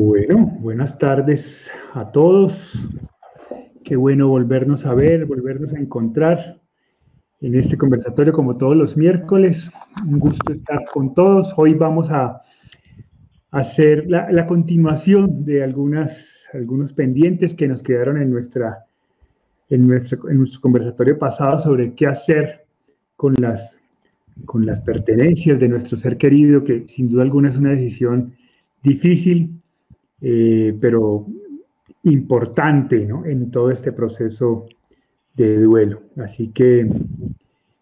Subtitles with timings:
[0.00, 2.88] Bueno, buenas tardes a todos.
[3.82, 6.60] Qué bueno volvernos a ver, volvernos a encontrar
[7.40, 9.68] en este conversatorio como todos los miércoles.
[10.06, 11.52] Un gusto estar con todos.
[11.56, 12.42] Hoy vamos a
[13.50, 18.84] hacer la, continuación de algunas, algunos pendientes que nos quedaron en, nuestra,
[19.68, 22.66] en, nuestro, en nuestro conversatorio pasado sobre qué hacer
[23.16, 23.80] con las,
[24.44, 28.32] con las pertenencias de nuestro ser querido, que sin duda alguna es una decisión
[28.84, 29.57] difícil,
[30.20, 31.26] eh, pero
[32.04, 33.24] importante ¿no?
[33.24, 34.66] en todo este proceso
[35.34, 36.02] de duelo.
[36.22, 36.88] Así que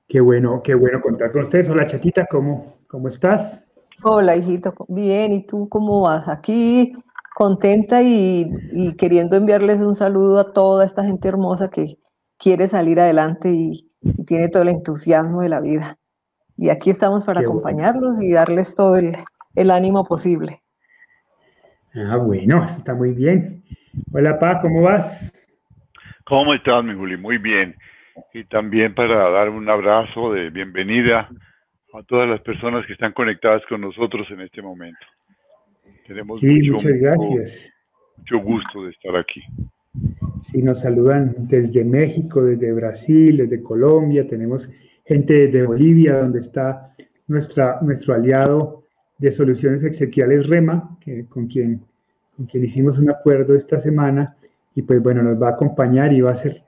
[0.08, 1.68] qué bueno, qué bueno contar con ustedes.
[1.68, 3.62] Hola Chaquita, ¿cómo, cómo estás?
[4.02, 6.28] Hola hijito, bien, ¿y tú cómo vas?
[6.28, 6.92] Aquí
[7.34, 11.98] contenta y, y, queriendo enviarles un saludo a toda esta gente hermosa que
[12.38, 13.90] quiere salir adelante y,
[14.26, 15.98] tiene todo el entusiasmo de la vida.
[16.56, 19.16] Y aquí estamos para acompañarlos y darles todo el,
[19.56, 20.62] el ánimo posible.
[21.98, 23.62] Ah, bueno, está muy bien.
[24.12, 25.32] Hola, Pa, ¿cómo vas?
[26.24, 27.16] ¿Cómo estás, mi Juli?
[27.16, 27.74] Muy bien.
[28.34, 31.30] Y también para dar un abrazo de bienvenida
[31.94, 35.06] a todas las personas que están conectadas con nosotros en este momento.
[36.06, 37.72] Tenemos sí, muchas gracias.
[38.18, 39.42] Mucho gusto de estar aquí.
[40.42, 44.68] Sí, nos saludan desde México, desde Brasil, desde Colombia, tenemos
[45.06, 46.94] gente desde Bolivia, donde está
[47.26, 48.84] nuestra, nuestro aliado
[49.16, 51.80] de Soluciones Exequiales REMA, que, con, quien,
[52.36, 54.36] con quien hicimos un acuerdo esta semana,
[54.74, 56.62] y pues bueno, nos va a acompañar y va a ser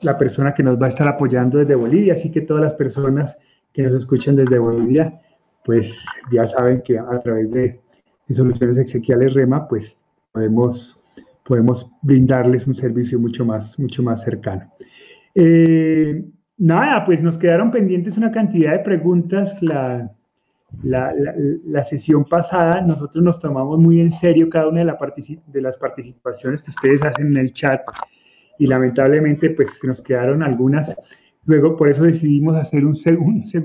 [0.00, 3.38] la persona que nos va a estar apoyando desde Bolivia, así que todas las personas
[3.72, 5.20] que nos escuchan desde Bolivia,
[5.64, 7.80] pues ya saben que a través de,
[8.30, 10.00] Soluciones Exequiales REMA, pues
[10.32, 10.98] podemos,
[11.44, 14.72] podemos brindarles un servicio mucho más, mucho más cercano.
[15.34, 16.24] Eh,
[16.56, 19.62] nada, pues nos quedaron pendientes una cantidad de preguntas.
[19.62, 20.10] La,
[20.82, 24.98] la, sesión pasada nosotros nos tomamos muy en serio cada una de, la
[25.46, 27.82] de, las participaciones que ustedes hacen en el chat
[28.58, 30.96] y lamentablemente pues nos quedaron algunas.
[31.44, 32.94] Luego por eso decidimos hacer un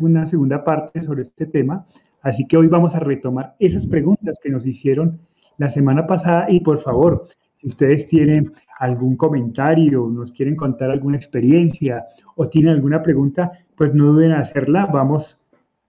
[0.01, 1.85] una segunda parte sobre este tema.
[2.21, 5.19] Así que hoy vamos a retomar esas preguntas que nos hicieron
[5.57, 11.17] la semana pasada y por favor, si ustedes tienen algún comentario, nos quieren contar alguna
[11.17, 14.85] experiencia o tienen alguna pregunta, pues no duden en hacerla.
[14.87, 15.39] Vamos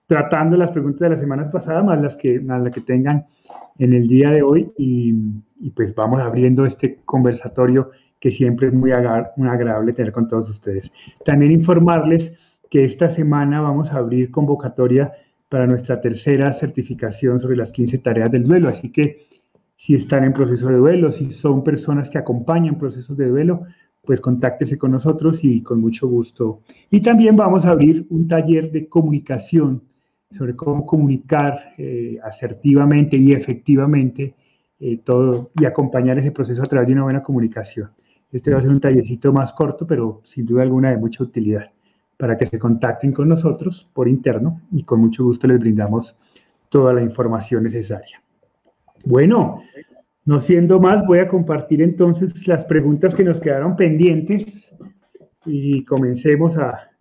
[0.09, 3.27] tratando las preguntas de las semanas pasadas, más las que, más las que tengan
[3.77, 5.13] en el día de hoy y,
[5.75, 10.91] pues vamos abriendo este conversatorio que siempre es muy, agradable tener con todos ustedes.
[11.23, 12.33] También informarles
[12.71, 15.11] que esta semana vamos a abrir convocatoria
[15.47, 19.27] para nuestra tercera certificación sobre las 15 tareas del duelo, así que
[19.75, 23.61] si están en proceso de duelo, si son personas que acompañan procesos de duelo,
[24.03, 26.61] pues contáctese con nosotros y con mucho gusto.
[26.89, 29.83] Y también vamos a abrir un taller de comunicación
[30.31, 34.35] sobre cómo comunicar eh, asertivamente y efectivamente
[34.79, 37.89] eh, todo y acompañar ese proceso a través de una buena comunicación.
[38.31, 41.71] Este va a ser un tallercito más corto, pero sin duda alguna de mucha utilidad
[42.17, 46.15] para que se contacten con nosotros por interno y con mucho gusto les brindamos
[46.69, 48.21] toda la información necesaria.
[49.05, 49.63] Bueno,
[50.25, 54.75] no siendo más, voy a compartir entonces las preguntas que nos quedaron pendientes
[55.45, 56.91] y comencemos a,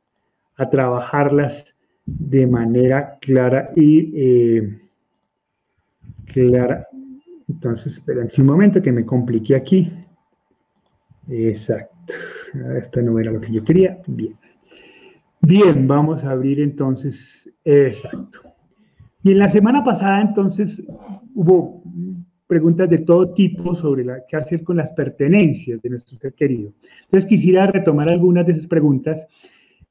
[0.56, 1.74] a trabajarlas
[2.08, 4.80] de manera clara y eh,
[6.26, 6.86] clara.
[7.48, 9.92] Entonces, esperen un momento que me compliqué aquí.
[11.28, 11.94] Exacto.
[12.78, 13.98] Esto no era lo que yo quería.
[14.06, 14.34] Bien.
[15.40, 17.50] Bien, vamos a abrir entonces.
[17.64, 18.40] Exacto.
[19.22, 20.82] Y en la semana pasada entonces
[21.34, 21.82] hubo
[22.46, 26.72] preguntas de todo tipo sobre la, hacer con las pertenencias de nuestro querido.
[27.04, 29.26] Entonces quisiera retomar algunas de esas preguntas.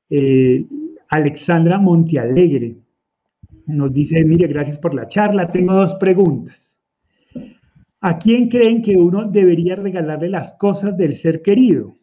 [0.10, 0.66] Eh,
[1.10, 2.78] Alexandra Montealegre
[3.68, 6.82] nos dice, mire, gracias por la charla, tengo dos preguntas.
[8.00, 11.96] ¿A quién creen que uno debería regalarle las cosas del ser querido?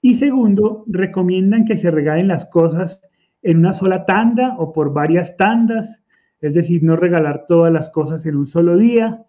[0.00, 3.00] Y segundo, ¿recomiendan que se regalen las cosas
[3.42, 6.04] en una sola tanda o por varias tandas?
[6.40, 9.24] Es decir, no regalar todas las cosas en un solo día.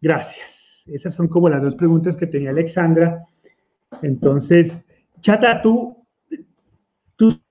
[0.00, 0.84] Gracias.
[0.86, 3.24] Esas son como las dos preguntas que tenía Alexandra.
[4.02, 4.84] Entonces,
[5.20, 6.01] Chata, tú ¿Tú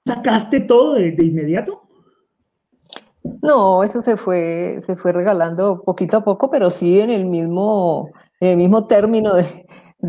[0.05, 1.81] sacaste todo de, inmediato?
[3.41, 8.09] No, eso se fue, se fue regalando poquito a poco, pero sí en el mismo,
[8.39, 9.65] en el mismo término de,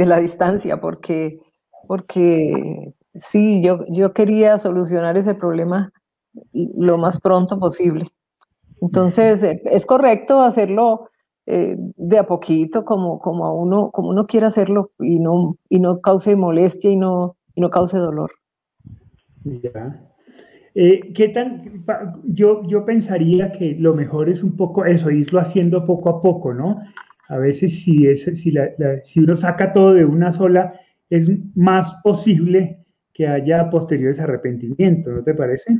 [0.07, 1.39] la distancia, porque,
[1.87, 5.93] porque sí, yo, yo quería solucionar ese problema
[6.53, 8.07] lo más pronto posible.
[8.81, 11.09] Entonces, eh, es correcto hacerlo
[11.47, 16.01] eh, de a poquito, como, como, uno, como uno quiere hacerlo y no, y no
[16.01, 18.31] cause molestia y no, y no cause dolor.
[19.45, 20.01] Ya.
[20.75, 21.85] Eh, ¿Qué tan?
[22.25, 26.55] Yo, yo pensaría que lo mejor es un poco eso, irlo haciendo poco a poco,
[26.55, 26.81] ¿no?
[27.33, 28.53] a veces si, es, si,
[29.05, 30.75] si uno saca todo de una sola,
[31.09, 32.77] es más posible
[33.15, 35.79] que haya posteriores arrepentimientos, ¿no te parece?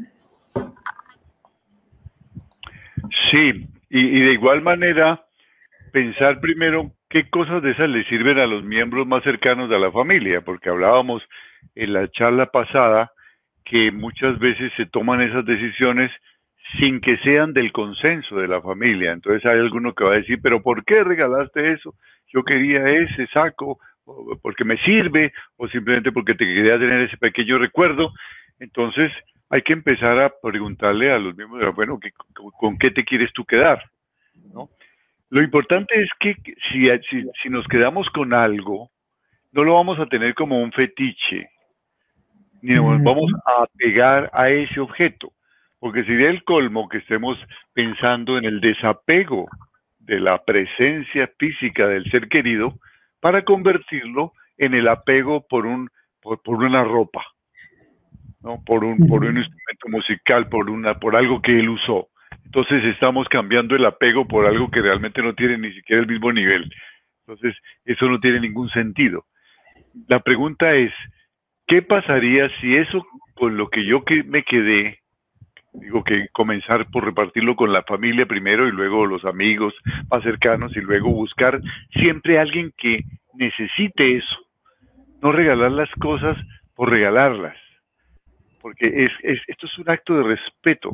[3.31, 5.27] Sí, y, de igual manera,
[5.93, 9.93] pensar primero qué cosas de esas le sirven a los miembros más cercanos de la
[9.93, 11.23] familia, porque hablábamos
[11.75, 13.13] en la charla pasada
[13.65, 16.11] que muchas veces se toman esas decisiones
[16.81, 19.13] sin que sean del consenso de la familia.
[19.13, 21.95] Entonces hay alguno que va a decir, pero ¿por qué regalaste eso?
[22.33, 23.79] Yo quería ese saco,
[24.41, 28.13] porque me sirve, o simplemente porque te quería tener ese pequeño recuerdo.
[28.59, 29.13] Entonces
[29.51, 32.01] hay que empezar a preguntarle a los miembros bueno,
[32.59, 33.83] ¿con qué te quieres tú quedar?
[34.55, 34.71] ¿No?
[35.29, 36.37] Lo importante es que
[36.71, 36.87] si,
[37.43, 38.91] si, nos quedamos con algo,
[39.53, 41.49] no lo vamos a tener como un fetiche,
[42.63, 45.33] ni nos vamos a pegar a ese objeto,
[45.79, 47.37] porque sería el colmo que estemos
[47.73, 49.49] pensando en el desapego
[49.99, 52.79] de la presencia física del ser querido
[53.21, 55.89] para convertirlo en el apego por, un,
[56.21, 57.25] por una ropa,
[58.43, 58.63] ¿no?
[58.65, 62.09] por, un, por un instrumento musical, por, una, por algo que él usó.
[62.45, 66.33] Entonces estamos cambiando el apego por algo que realmente no tiene ni siquiera el mismo
[66.33, 66.71] nivel.
[67.27, 69.27] Entonces, eso no tiene ningún sentido.
[70.09, 70.93] La pregunta es,
[71.73, 73.03] ¿qué pasaría si eso
[73.33, 74.99] con lo que yo que me quedé,
[75.73, 79.73] digo que comenzar por repartirlo con la familia primero y luego los amigos
[80.11, 81.63] más cercanos y luego buscar
[81.95, 84.37] siempre alguien que necesite eso,
[85.23, 86.37] no regalar las cosas
[86.75, 87.57] por regalarlas,
[88.61, 90.91] porque es, esto es un acto de respeto.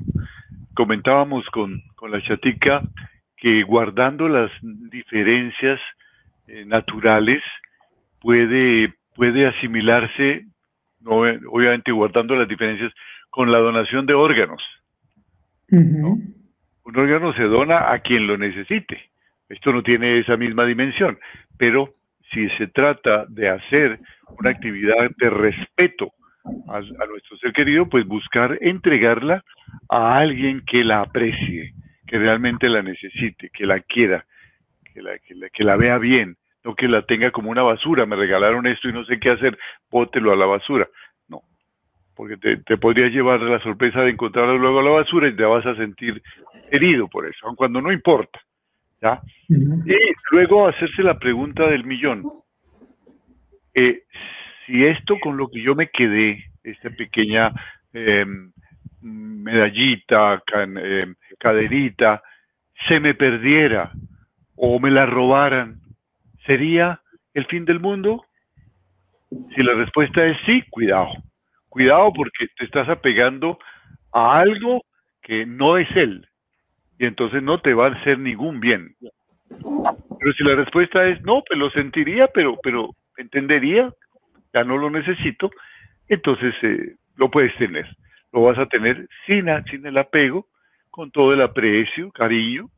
[0.74, 2.82] Comentábamos con, la chatica
[3.36, 5.80] que guardando las diferencias
[6.46, 7.42] eh, naturales
[8.20, 10.46] puede, puede asimilarse,
[11.04, 12.92] obviamente guardando las diferencias,
[13.30, 14.62] con la donación de órganos.
[15.70, 19.10] Un órgano se dona a quien lo necesite.
[19.48, 21.18] Esto no tiene esa misma dimensión,
[21.56, 21.94] pero
[22.32, 23.98] si se trata de hacer
[24.38, 26.12] una actividad de respeto
[26.68, 29.44] a, nuestro ser querido, pues buscar entregarla
[29.88, 31.74] a alguien que la aprecie,
[32.06, 34.24] que realmente la necesite, que la quiera,
[34.94, 38.06] que la, que la, vea bien, no que la tenga como una basura.
[38.06, 39.58] Me regalaron esto y no sé qué hacer,
[39.88, 40.88] pótelo a la basura.
[41.28, 41.42] No,
[42.14, 45.44] porque te, te podría llevar la sorpresa de encontrarlo luego a la basura y te
[45.44, 46.22] vas a sentir
[46.70, 48.40] herido por eso, aun cuando no importa.
[49.00, 49.20] ¿ya?
[49.48, 49.94] Y
[50.32, 52.24] luego hacerse la pregunta del millón.
[53.74, 54.02] Eh,
[54.66, 57.52] si esto con lo que yo me quedé, esta pequeña
[57.92, 58.52] em,
[59.00, 62.22] medallita, em, caderita,
[62.88, 63.92] se me perdiera
[64.56, 65.80] o me la robaran,
[66.48, 67.00] ¿sería
[67.34, 68.24] el fin del mundo?
[69.30, 71.10] Si la respuesta es sí, cuidado.
[71.68, 73.58] Cuidado porque te estás apegando
[74.12, 74.82] a algo
[75.22, 76.26] que no es él
[76.98, 78.96] y entonces no te va a hacer ningún bien.
[79.48, 83.92] Pero si la respuesta es no, pues lo sentiría, pero, pero entendería
[84.54, 85.50] ya no lo necesito,
[86.08, 87.86] entonces eh, lo puedes tener.
[88.32, 90.46] Lo vas a tener sin, sin el apego,
[90.90, 92.70] con todo el aprecio, cariño,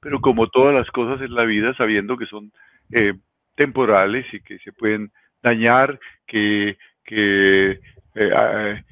[0.00, 2.50] pero como todas las cosas en la vida, sabiendo que son
[2.92, 3.14] eh,
[3.54, 5.10] temporales y que se pueden
[5.42, 7.80] dañar, que, que
[8.14, 8.82] eh,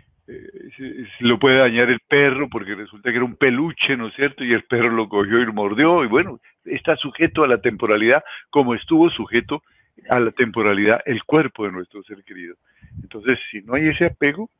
[1.20, 4.44] lo puede dañar el perro porque resulta que era un peluche, ¿no es cierto?
[4.44, 8.22] Y el perro lo cogió y lo mordió y bueno, está sujeto a la temporalidad
[8.50, 9.62] como estuvo sujeto
[10.10, 12.56] a la temporalidad el cuerpo de nuestro ser querido.
[13.02, 14.50] Entonces, si no hay ese apego,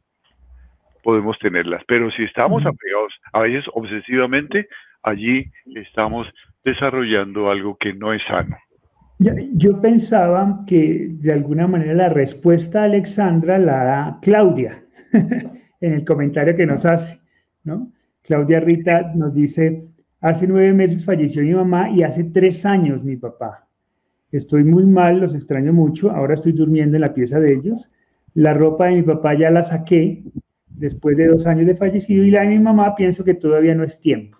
[1.02, 1.82] podemos tenerlas.
[1.87, 4.68] Pero si estamos apegados, a veces obsesivamente,
[5.02, 5.44] allí
[5.75, 6.26] estamos
[6.64, 8.56] desarrollando algo que no es sano.
[9.18, 14.85] Yo pensaba que de alguna manera la respuesta a Alexandra la da Claudia
[15.80, 17.18] en el comentario que nos hace,
[17.64, 17.90] ¿no?
[18.23, 19.87] Claudia Rita nos dice,
[20.20, 23.66] hace nueve meses falleció mi mamá y hace tres años mi papá.
[24.32, 27.90] Estoy muy mal, los extraño mucho, ahora estoy durmiendo en la pieza de ellos.
[28.35, 30.25] La ropa de mi papá ya la saqué
[30.68, 33.85] después de dos años de fallecido y la de mi mamá pienso que todavía no
[33.85, 34.37] es tiempo.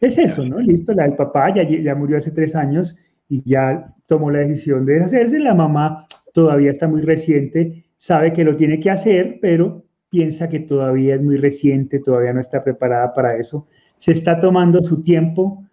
[0.00, 0.58] Es eso, ¿no?
[0.58, 2.98] Listo, la del papá ya, ya murió hace tres años
[3.30, 5.38] y ya tomó la decisión de hacerse.
[5.38, 10.60] La mamá todavía está muy reciente, sabe que lo tiene que hacer, pero piensa que
[10.60, 13.68] todavía es muy reciente, todavía no está preparada para eso.
[13.96, 15.64] Se está tomando su tiempo,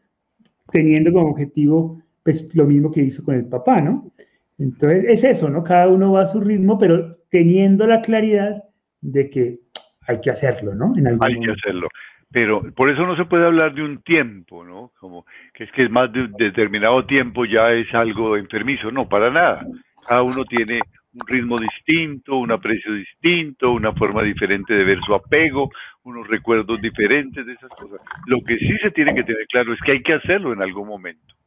[0.71, 4.11] teniendo como objetivo pues lo mismo que hizo con el papá, ¿no?
[4.59, 5.63] Entonces es eso, ¿no?
[5.63, 8.63] Cada uno va a su ritmo, pero teniendo la claridad
[9.01, 9.59] de que
[10.07, 10.93] hay que hacerlo, ¿no?
[10.95, 11.87] hay que hacerlo.
[12.31, 14.91] Pero por eso no se puede hablar de un tiempo, ¿no?
[14.99, 18.91] Como que es que es más de un determinado tiempo ya es algo enfermizo.
[18.91, 19.65] No, para nada.
[20.05, 20.79] Cada uno tiene
[21.13, 25.69] un ritmo distinto, un aprecio distinto, una forma diferente de ver su apego,
[26.03, 28.01] unos recuerdos diferentes de esas cosas.
[28.25, 30.87] Lo que sí se tiene que tener claro es que hay que hacerlo en algún
[30.87, 31.37] momento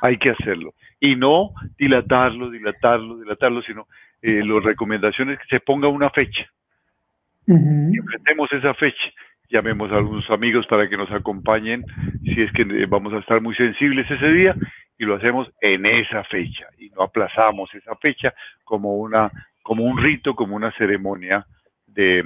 [0.00, 0.74] hay que hacerlo.
[1.00, 3.86] Y no dilatarlo, dilatarlo, dilatarlo, sino
[4.22, 6.46] eh, las recomendaciones que se ponga una fecha.
[7.46, 9.10] Y enfrentemos esa fecha.
[9.50, 11.84] Llamemos a algunos amigos para que nos acompañen
[12.22, 14.54] si es que eh, vamos a estar muy sensibles ese día
[14.98, 19.30] y lo hacemos en esa fecha y no aplazamos esa fecha como una
[19.62, 21.46] como un rito, como una ceremonia
[21.86, 22.22] de,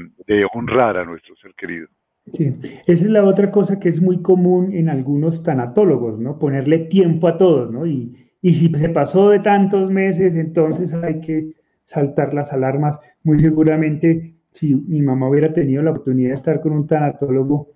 [0.52, 1.88] honrar a nuestro ser querido.
[2.33, 2.55] Sí,
[2.87, 6.38] esa es la otra cosa que es muy común en algunos tanatólogos, ¿no?
[6.38, 7.85] Ponerle tiempo a todos, ¿no?
[7.85, 13.00] Y, y si se pasó de tantos meses, entonces hay que saltar las alarmas.
[13.25, 17.71] Muy seguramente, si mi mamá hubiera tenido la oportunidad de estar con un tanatólogo,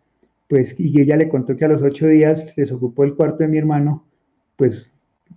[0.48, 3.48] pues, y ella le contó que a los ocho días se desocupó el cuarto de
[3.48, 4.06] mi hermano,
[4.56, 4.92] pues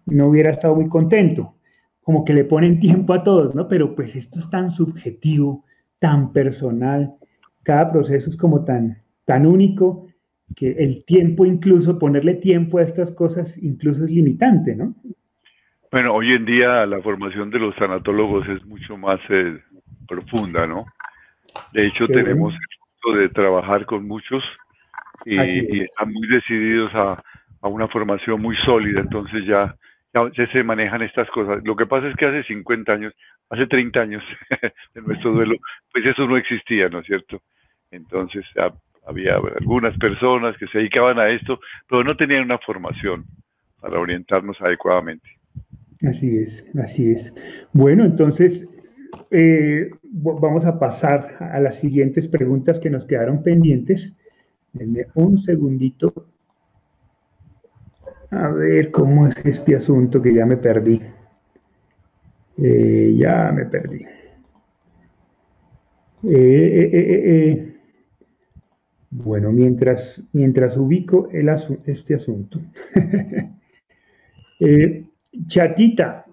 [0.06, 1.56] no hubiera estado muy contento.
[2.02, 3.68] Como que le ponen tiempo a todos, ¿no?
[3.68, 5.66] Pero pues esto es tan subjetivo,
[6.00, 7.16] tan personal,
[7.64, 10.08] cada proceso es como tan, tan único
[10.56, 14.96] que el tiempo incluso, ponerle tiempo a estas cosas incluso es limitante, ¿no?
[15.92, 19.60] Bueno, hoy en día la formación de los tanatólogos es mucho más eh,
[20.08, 20.86] profunda, ¿no?
[21.74, 22.60] De hecho, tenemos el
[22.92, 24.44] gusto de trabajar con muchos
[25.26, 27.22] y, y están muy decididos a,
[27.62, 29.76] a una formación muy sólida, entonces ya,
[30.14, 31.62] ya, se manejan estas cosas.
[31.64, 33.14] Lo que pasa es que hace 50 años,
[33.50, 34.24] hace 30 años
[34.94, 35.56] de nuestro duelo,
[35.92, 37.42] pues eso no existía, ¿no es cierto?
[37.92, 38.46] Entonces
[39.06, 43.26] había algunas personas que se dedicaban a esto, pero no tenían una formación
[43.82, 45.28] para orientarnos adecuadamente.
[46.08, 47.34] Así es, así es.
[47.74, 48.70] Bueno, entonces
[49.32, 54.16] eh, vamos a pasar a las siguientes preguntas que nos quedaron pendientes.
[54.74, 56.28] Denme un segundito
[58.32, 61.02] a ver cómo es este asunto que ya me perdí.
[62.58, 64.06] Eh, ya me perdí.
[66.24, 67.76] Eh,
[69.12, 71.50] bueno, mientras, mientras ubico el
[71.86, 72.60] este asunto.
[75.48, 76.26] Chatita,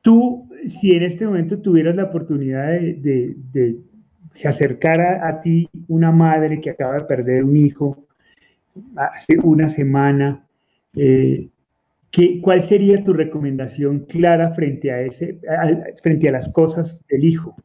[0.00, 3.76] tú, si en este momento tuvieras la oportunidad de, de
[4.38, 8.06] se acercara a ti una madre que acaba de perder un hijo,
[8.96, 10.44] hace una semana.
[10.94, 11.48] Eh,
[12.10, 15.40] ¿qué, ¿Cuál sería tu recomendación clara frente a, ese,
[16.02, 17.56] frente a las cosas del hijo?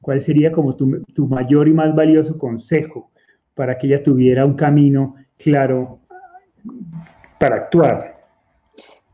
[0.00, 3.10] ¿Cuál sería como tu, tu, mayor y más valioso consejo
[3.54, 6.00] para que ella tuviera un camino claro
[7.38, 8.09] para actuar?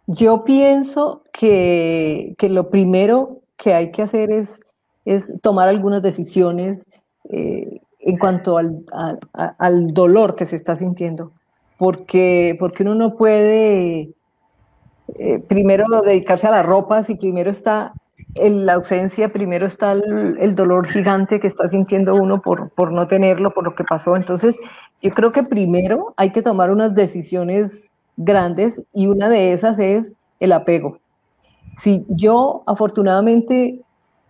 [0.07, 4.61] Yo pienso que, que lo primero que hay que hacer es,
[5.05, 6.87] es tomar algunas decisiones
[7.31, 11.33] eh, en cuanto al, dolor que se está sintiendo,
[11.77, 14.13] porque, porque uno no puede
[15.19, 17.95] eh, primero dedicarse a la ropa si primero está
[18.37, 23.09] en la ausencia, primero está el, dolor gigante que está sintiendo uno por, por no
[23.09, 24.15] tenerlo, por lo que pasó.
[24.15, 24.57] Entonces,
[25.03, 30.17] yo creo que primero hay que tomar unas decisiones grandes y una de esas es
[30.41, 30.99] el apego.
[31.77, 33.81] Si yo afortunadamente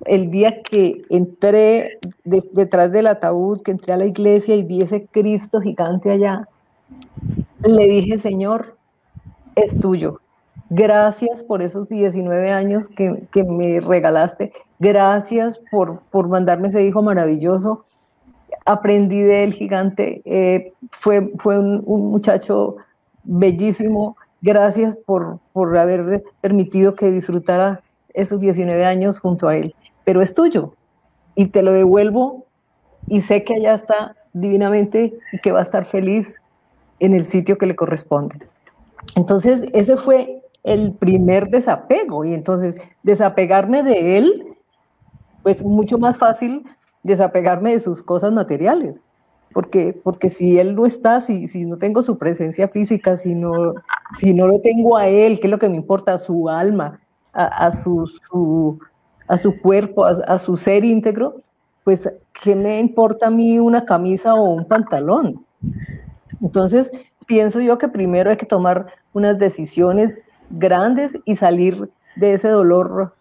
[0.04, 5.06] el día que entré detrás del ataúd, que entré a la iglesia y vi ese
[5.06, 6.48] Cristo gigante allá,
[7.62, 8.76] le dije, Señor,
[9.54, 10.20] es tuyo.
[10.68, 14.52] Gracias por esos 19 años que, me regalaste.
[14.78, 17.84] Gracias por, por, mandarme ese hijo maravilloso.
[18.64, 20.22] Aprendí de él gigante.
[20.24, 22.76] Eh, fue fue un, muchacho
[23.26, 24.16] bellísimo.
[24.40, 27.82] Gracias por, por haber permitido que disfrutara
[28.14, 29.74] esos 19 años junto a él
[30.06, 30.72] pero es tuyo
[31.34, 32.46] y te lo devuelvo
[33.08, 36.40] y sé que allá está divinamente y que va a estar feliz
[37.00, 38.38] en el sitio que le corresponde.
[39.16, 44.56] Entonces, ese fue el primer desapego y entonces desapegarme de él,
[45.42, 46.64] pues mucho más fácil
[47.02, 49.00] desapegarme de sus cosas materiales,
[49.56, 53.72] porque, porque si él no está, si, si no tengo su presencia física, si no,
[54.18, 56.18] si no lo tengo a él, ¿qué es lo que me importa?
[56.18, 57.00] Su alma,
[57.32, 58.78] a, su,
[59.26, 61.32] a su cuerpo, a, su ser íntegro,
[61.84, 65.42] pues, ¿qué me importa a mí una camisa o un pantalón?
[66.42, 66.90] Entonces,
[67.26, 68.84] pienso yo que primero hay que tomar
[69.14, 73.14] unas decisiones grandes y salir de ese dolor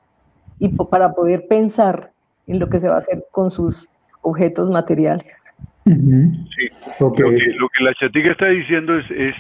[0.60, 2.12] y para poder pensar
[2.46, 3.88] en lo que se va a hacer con sus
[4.22, 5.54] objetos materiales.
[5.86, 9.36] Sí, lo, que, la chatica está diciendo es, es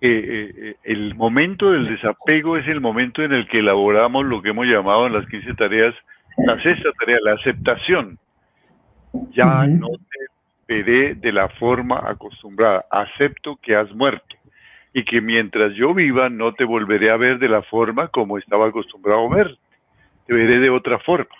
[0.00, 4.50] eh, eh, el momento del desapego es el momento en el que elaboramos lo que
[4.50, 5.94] hemos llamado en las 15 tareas,
[6.38, 8.18] la sexta tarea, la aceptación.
[9.32, 14.36] Ya no te veré de la forma acostumbrada, acepto que has muerto
[14.94, 18.68] y que mientras yo viva no te volveré a ver de la forma como estaba
[18.68, 19.58] acostumbrado a ver,
[20.26, 21.34] te veré de otra forma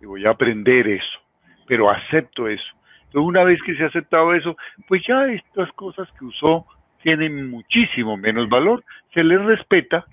[0.00, 1.18] y voy a aprender eso,
[1.66, 2.74] pero acepto eso.
[3.14, 4.56] Una vez que se ha aceptado eso,
[4.88, 6.66] pues ya estas cosas que usó
[7.02, 8.82] tienen muchísimo menos valor.
[9.14, 10.04] Se les respeta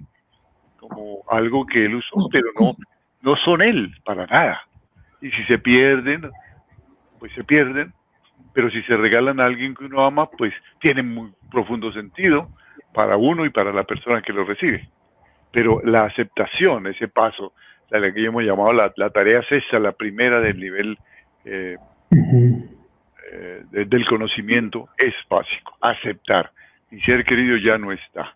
[0.79, 2.75] como algo que él usó, pero no,
[3.21, 4.61] no son él para nada.
[5.21, 6.29] Y si se pierden,
[7.19, 7.93] pues se pierden,
[8.53, 12.49] pero si se regalan a alguien que uno ama, pues tiene muy profundo sentido
[12.93, 14.89] para uno y para la persona que lo recibe.
[15.51, 17.53] Pero la aceptación, ese paso,
[17.89, 20.97] la que hemos llamado la, tarea cesa, la primera del nivel
[21.45, 21.77] eh,
[23.33, 26.51] eh, del conocimiento, es básico, aceptar.
[26.89, 28.33] Mi ser querido ya no está.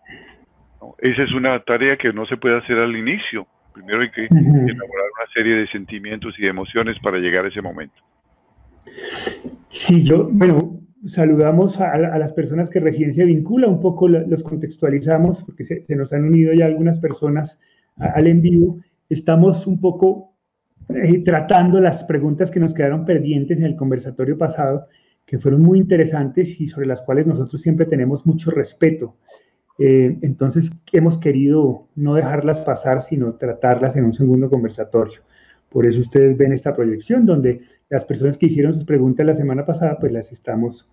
[0.98, 3.46] Esa es una tarea que no se puede hacer al inicio.
[3.74, 7.60] Primero hay que elaborar una serie de sentimientos y de emociones para llegar a ese
[7.60, 7.96] momento.
[9.68, 15.42] Sí, yo, bueno, saludamos a, las personas que recién se vinculan, un poco los contextualizamos,
[15.42, 17.58] porque se, nos han unido ya algunas personas
[17.98, 18.78] al en vivo.
[19.10, 20.35] Estamos un poco
[20.88, 24.86] eh, tratando las preguntas que nos quedaron pendientes en el conversatorio pasado,
[25.24, 29.16] que fueron muy interesantes y sobre las cuales nosotros siempre tenemos mucho respeto.
[29.78, 35.20] Eh, entonces hemos querido no dejarlas pasar, sino tratarlas en un segundo conversatorio.
[35.68, 39.66] Por eso ustedes ven esta proyección donde las personas que hicieron sus preguntas la semana
[39.66, 40.88] pasada, pues las estamos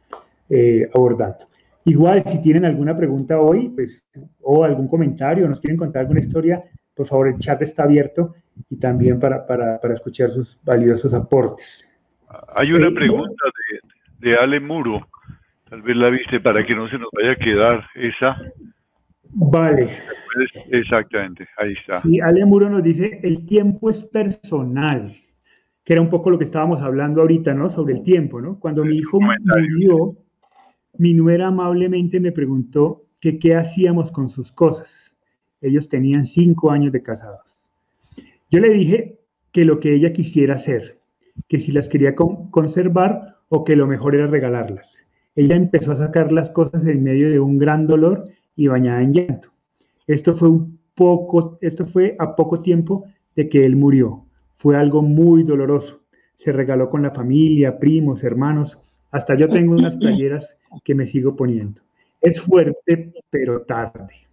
[0.49, 1.47] eh, abordando.
[1.85, 4.05] Igual, si tienen alguna pregunta hoy, pues,
[4.41, 6.63] o algún comentario, nos quieren contar alguna historia,
[6.95, 8.33] por favor, el chat está abierto
[8.69, 11.87] y también para, para, para escuchar sus valiosos aportes.
[12.55, 13.45] Hay una pregunta
[14.19, 15.07] de, de Ale Muro,
[15.69, 18.37] tal vez la viste para que no se nos vaya a quedar esa.
[19.35, 19.89] Vale.
[20.69, 22.01] Exactamente, ahí está.
[22.03, 25.11] Y Ale Muro nos dice, el tiempo es personal,
[25.83, 27.69] que era un poco lo que estábamos hablando ahorita, ¿no?
[27.69, 28.59] Sobre el tiempo, ¿no?
[28.59, 30.15] Cuando mi hijo murió,
[30.97, 35.15] mi nuera amablemente me preguntó que qué hacíamos con sus cosas.
[35.61, 37.62] Ellos tenían cinco años de casados.
[38.53, 39.17] Yo le dije
[39.51, 40.99] que lo que ella quisiera hacer,
[41.47, 45.03] que si las quería conservar o que lo mejor era regalarlas.
[45.35, 49.11] Ella empezó a sacar las cosas en medio de un gran dolor y bañada en
[49.11, 49.49] llanto.
[50.05, 53.05] Esto fue un poco, esto fue a poco tiempo
[53.35, 54.23] de que él murió.
[54.57, 56.01] Fue algo muy doloroso.
[56.35, 58.77] Se regaló con la familia, primos, hermanos.
[59.09, 61.81] Hasta yo tengo unas playeras que me sigo poniendo.
[62.21, 64.27] Es fuerte, pero tarde.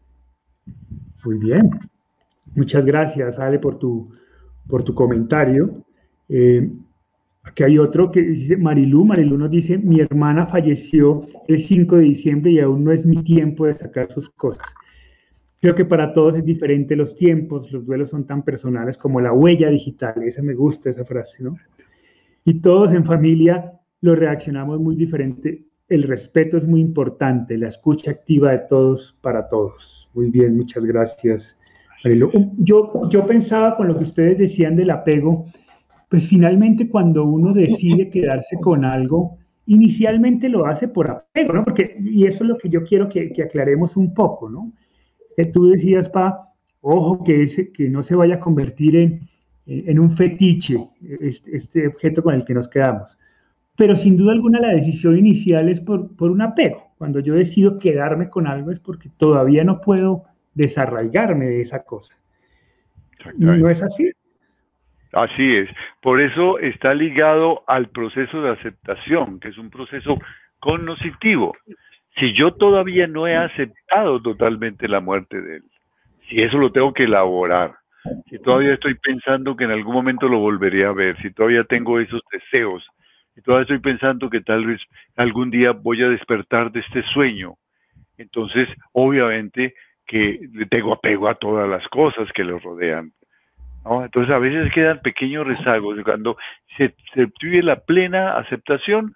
[1.25, 1.71] Muy bien.
[2.55, 4.11] Muchas gracias, Ale, por tu,
[4.67, 5.85] por tu comentario.
[6.29, 6.69] Eh,
[7.43, 9.05] Aquí hay otro que dice Marilú.
[9.05, 13.23] Marilú nos dice, mi hermana falleció el 5 de diciembre y aún no es mi
[13.23, 14.67] tiempo de sacar sus cosas.
[15.61, 19.33] Creo que para todos es diferente los tiempos, los duelos son tan personales como la
[19.33, 21.57] huella digital, esa me gusta esa frase, ¿no?
[22.45, 25.65] Y todos en familia lo reaccionamos muy diferente.
[25.89, 30.09] El respeto es muy importante, la escucha activa de todos para todos.
[30.15, 31.59] Muy bien, muchas gracias.
[32.03, 35.47] Yo, yo pensaba con lo que ustedes decían del apego,
[36.09, 39.37] pues finalmente cuando uno decide quedarse con algo,
[39.67, 41.65] inicialmente lo hace por apego, ¿no?
[41.65, 44.73] Porque, y eso es lo que yo quiero que, aclaremos un poco, ¿no?
[45.37, 49.29] Que tú decías, Pa, ojo, que, ese, que no se vaya a convertir en,
[49.67, 50.89] en un fetiche
[51.21, 53.17] este, este, objeto con el que nos quedamos.
[53.77, 56.91] Pero sin duda alguna la decisión inicial es por, por un apego.
[56.99, 62.17] Cuando yo decido quedarme con algo es porque todavía no puedo desarraigarme de esa cosa.
[63.37, 64.11] ¿No es así?
[65.13, 65.69] Así es.
[66.01, 70.19] Por eso está ligado al proceso de aceptación, que es un proceso
[70.61, 71.57] cognoscitivo.
[72.19, 75.65] Si yo todavía no he aceptado totalmente la muerte de él,
[76.29, 77.77] si eso lo tengo que elaborar,
[78.29, 81.99] si todavía estoy pensando que en algún momento lo volveré a ver, si todavía tengo
[81.99, 82.87] esos deseos,
[83.35, 84.81] si todavía estoy pensando que tal vez
[85.17, 87.55] algún día voy a despertar de este sueño,
[88.17, 89.75] entonces obviamente
[90.11, 93.13] que le tengo apego a todas las cosas que lo rodean.
[93.85, 95.99] Entonces a veces quedan pequeños rezagos.
[96.05, 96.37] Cuando
[96.77, 99.15] se, se vive la plena aceptación,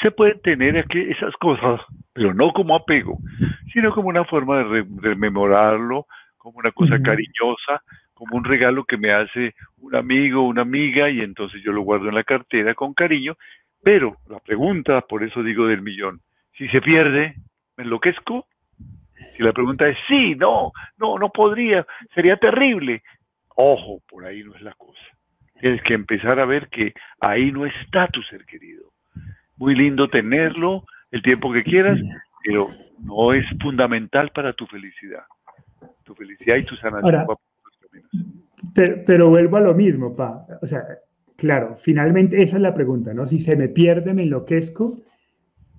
[0.00, 1.80] se pueden tener esas cosas,
[2.12, 3.18] pero no como apego,
[3.72, 7.82] sino como una forma de rememorarlo, como una cosa cariñosa,
[8.14, 12.08] como un regalo que me hace un amigo, una amiga, y entonces yo lo guardo
[12.08, 13.36] en la cartera con cariño.
[13.82, 16.20] Pero la pregunta, por eso digo del millón,
[16.56, 17.34] si se pierde,
[17.76, 18.46] ¿me enloquezco?
[19.38, 23.04] Si la pregunta es sí, no, no, no podría, sería terrible.
[23.54, 24.98] Ojo, por ahí no es la cosa.
[25.60, 28.90] Tienes que empezar a ver que ahí no está tu ser querido.
[29.56, 32.00] Muy lindo tenerlo el tiempo que quieras,
[32.44, 35.22] pero no es fundamental para tu felicidad.
[36.02, 37.26] Tu felicidad y tu sanación.
[38.74, 40.46] pero, pero, vuelvo a lo mismo, pa.
[40.62, 40.82] O sea,
[41.36, 43.24] claro, finalmente esa es la pregunta, ¿no?
[43.24, 44.98] Si se me pierde, me enloquezco.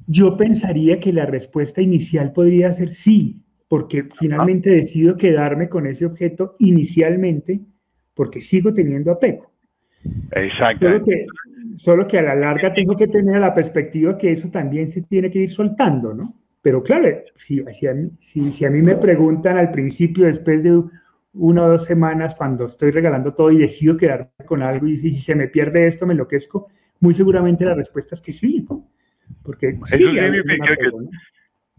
[0.08, 6.06] Yo pensaría que la respuesta inicial podría ser sí, porque finalmente decido quedarme con ese
[6.06, 7.62] objeto inicialmente
[8.16, 9.52] porque sigo teniendo apego.
[10.32, 10.88] Exacto.
[11.76, 15.30] Solo que, a la larga tengo que tener la perspectiva que eso también se tiene
[15.30, 16.36] que ir soltando, ¿no?
[16.62, 20.82] Pero claro, si, si, a mí, si, a mí me preguntan al principio, después de
[21.34, 25.14] una o dos semanas, cuando estoy regalando todo y decido quedarme con algo y si,
[25.14, 26.68] se me pierde esto, me enloquezco,
[27.00, 28.66] muy seguramente la respuesta es que sí.
[29.44, 30.92] Porque eso, significa que,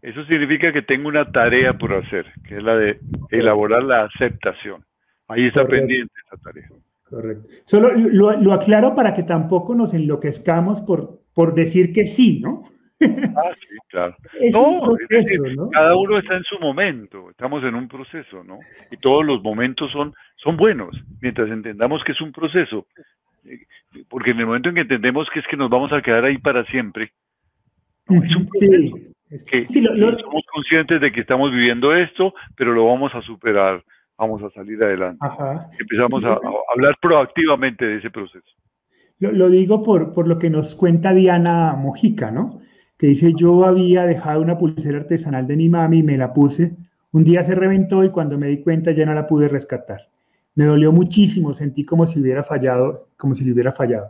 [0.03, 4.85] eso significa que tengo una tarea por hacer, que es la de elaborar la aceptación.
[5.29, 6.69] Ahí está pendiente esa tarea.
[7.05, 7.49] Correcto.
[7.65, 12.65] Solo lo, lo, aclaro para que tampoco nos enloquezcamos por, por decir que sí, ¿no?
[13.37, 14.17] Ah, sí, claro.
[14.53, 18.59] no, cada uno está en su momento, estamos en un proceso, ¿no?
[18.91, 22.87] Y todos los momentos son, son buenos, mientras entendamos que es un proceso.
[24.09, 26.37] Porque en el momento en que entendemos que es que nos vamos a quedar ahí
[26.39, 27.13] para siempre,
[28.09, 28.97] es un proceso.
[29.47, 33.83] Que somos conscientes de que estamos viviendo esto, pero lo vamos a superar,
[34.19, 35.25] vamos a salir adelante.
[35.79, 36.39] Empezamos a,
[36.75, 38.47] hablar proactivamente de ese proceso.
[39.21, 42.61] Lo, lo digo por, por, lo que nos cuenta Diana Mojica, ¿no?
[43.01, 46.77] que dice, yo había dejado una pulsera artesanal de mi mami y me la puse.
[47.13, 50.11] Un día se reventó y cuando me di cuenta ya no la pude rescatar.
[50.55, 54.09] Me dolió muchísimo, sentí como si hubiera fallado, como si le hubiera fallado.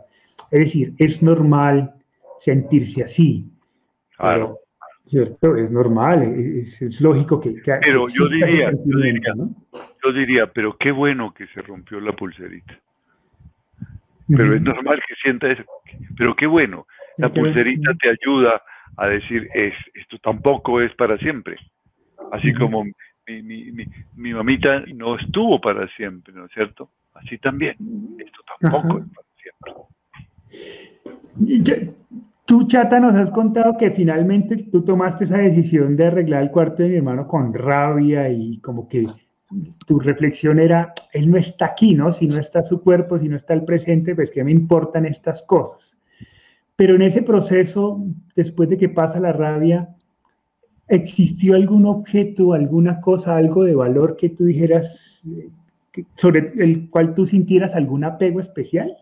[0.51, 1.93] Es decir, es normal
[2.37, 3.49] sentirse así.
[4.17, 4.59] Claro.
[5.05, 5.55] ¿Cierto?
[5.55, 7.55] Es normal, es, lógico que...
[7.61, 9.33] que pero yo diría, yo diría,
[10.03, 12.79] yo diría, pero qué bueno que se rompió la pulserita.
[14.27, 15.63] Pero es normal que sienta eso.
[16.17, 16.87] Pero qué bueno,
[17.17, 18.61] la pulserita te ayuda
[18.97, 21.57] a decir, es, esto tampoco es para siempre.
[22.31, 23.85] Así como mi, mi,
[24.15, 26.91] mi, mamita no estuvo para siempre, ¿no es cierto?
[27.13, 27.75] Así también,
[28.19, 29.73] esto tampoco es para siempre.
[32.45, 36.83] Tú, Chata, nos has contado que finalmente tú tomaste esa decisión de arreglar el cuarto
[36.83, 39.05] de mi hermano con rabia y como que
[39.85, 42.11] tu reflexión era, él no está aquí, ¿no?
[42.11, 45.43] Si no está su cuerpo, si no está el presente, pues qué me importan estas
[45.43, 45.97] cosas.
[46.75, 48.03] Pero en ese proceso,
[48.35, 49.89] después de que pasa la rabia,
[50.87, 55.27] ¿existió algún objeto, alguna cosa, algo de valor que tú dijeras,
[56.15, 58.97] sobre el cual tú sintieras algún apego especial?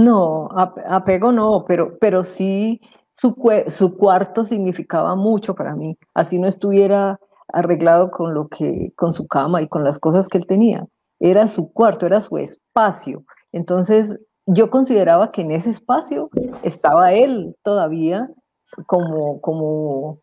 [0.00, 0.48] No,
[0.88, 2.80] apego no, pero, pero sí
[3.12, 3.36] su,
[3.66, 5.98] su cuarto significaba mucho para mí.
[6.14, 7.20] Así no estuviera
[7.52, 10.86] arreglado con lo que, con su cama y con las cosas que él tenía.
[11.18, 13.24] Era su cuarto, era su espacio.
[13.52, 16.30] Entonces, yo consideraba que en ese espacio
[16.62, 18.30] estaba él todavía
[18.86, 20.20] como, como,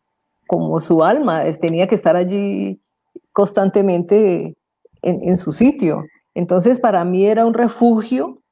[0.48, 2.82] como su alma, tenía que estar allí
[3.30, 4.56] constantemente
[5.02, 6.02] en, su sitio.
[6.34, 8.42] Entonces, para mí era un refugio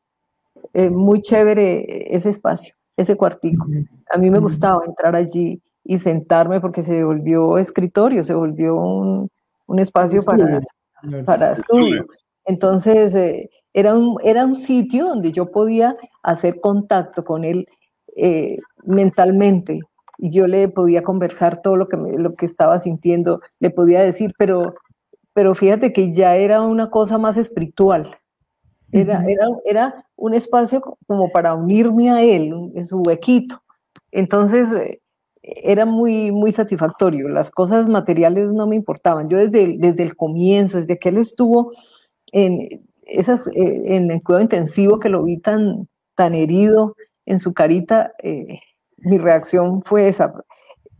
[0.78, 3.64] eh, muy chévere ese espacio, ese cuartico.
[4.10, 9.30] A mí me gustaba entrar allí y sentarme porque se volvió escritorio, se volvió un,
[9.78, 10.60] espacio para,
[11.24, 12.04] para estudio.
[12.44, 17.66] Entonces, eh, era, un, era un sitio donde yo podía hacer contacto con él
[18.14, 19.80] eh, mentalmente
[20.18, 24.34] y yo le podía conversar todo lo que, lo que estaba sintiendo, le podía decir,
[24.36, 24.74] pero,
[25.32, 28.18] pero fíjate que ya era una cosa más espiritual.
[28.92, 33.62] Era, era, era un espacio como para unirme a él, en su huequito.
[34.12, 35.00] Entonces, eh,
[35.42, 37.28] era muy, muy satisfactorio.
[37.28, 39.28] Las cosas materiales no me importaban.
[39.28, 41.72] Yo desde, desde el comienzo, desde que él estuvo
[42.32, 46.96] en, esas, eh, en el cuidado intensivo que lo vi tan, tan herido
[47.26, 48.60] en su carita, eh,
[48.98, 50.34] mi reacción fue esa,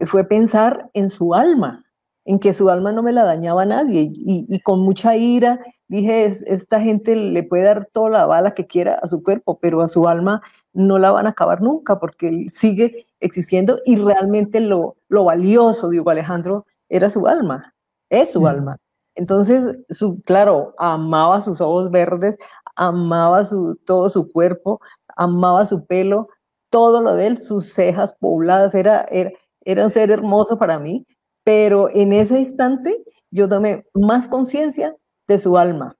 [0.06, 1.84] fue pensar en su alma,
[2.24, 6.26] en que su alma no me la dañaba a nadie y, con mucha ira dije,
[6.26, 9.88] esta gente le puede dar toda la bala que quiera a su cuerpo, pero a
[9.88, 15.24] su alma no la van a acabar nunca porque sigue existiendo y realmente lo, lo
[15.24, 17.74] valioso, digo Alejandro, era su alma,
[18.10, 18.76] es su alma.
[19.14, 22.36] Entonces, su, claro, amaba sus ojos verdes,
[22.76, 24.80] amaba su, todo su cuerpo,
[25.16, 26.28] amaba su pelo,
[26.70, 31.06] todo lo de él, sus cejas pobladas, era, era, un ser hermoso para mí,
[31.44, 34.94] pero en ese instante yo tomé más conciencia
[35.28, 35.96] de su alma,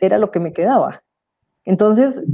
[0.00, 1.02] era lo que me quedaba.
[1.64, 2.24] Entonces,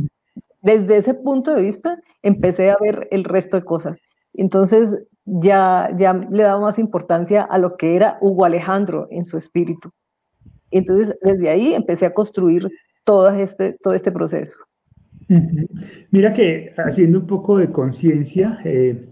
[0.62, 4.00] desde ese punto de vista, empecé a ver el resto de cosas.
[4.34, 9.36] Entonces, ya, ya le daba más importancia a lo que era Hugo Alejandro en su
[9.36, 9.90] espíritu.
[10.70, 12.68] Entonces, desde ahí empecé a construir
[13.04, 14.58] todo este, todo este proceso.
[16.10, 19.08] Mira que haciendo un poco de conciencia, eh,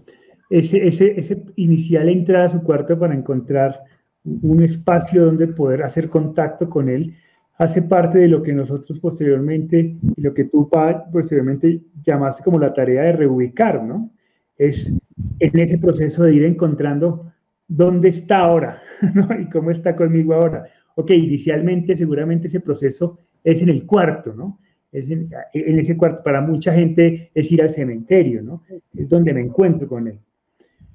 [0.49, 3.79] ese, ese, ese, inicial entrada a su cuarto para encontrar
[4.25, 7.15] un espacio donde poder hacer contacto con él,
[7.57, 10.69] hace parte de lo que nosotros posteriormente, y lo que tú
[11.11, 14.11] posteriormente llamaste como la tarea de reubicar, ¿no?
[14.57, 14.91] Es
[15.39, 17.31] en ese proceso de ir encontrando
[17.67, 18.81] dónde está ahora.
[19.39, 24.59] Y cómo está conmigo ahora ok, inicialmente seguramente ese proceso es en el cuarto, ¿no?
[24.91, 28.63] Es en, ese cuarto, para mucha gente es ir al cementerio, ¿no?
[28.95, 30.19] Es donde me encuentro con él.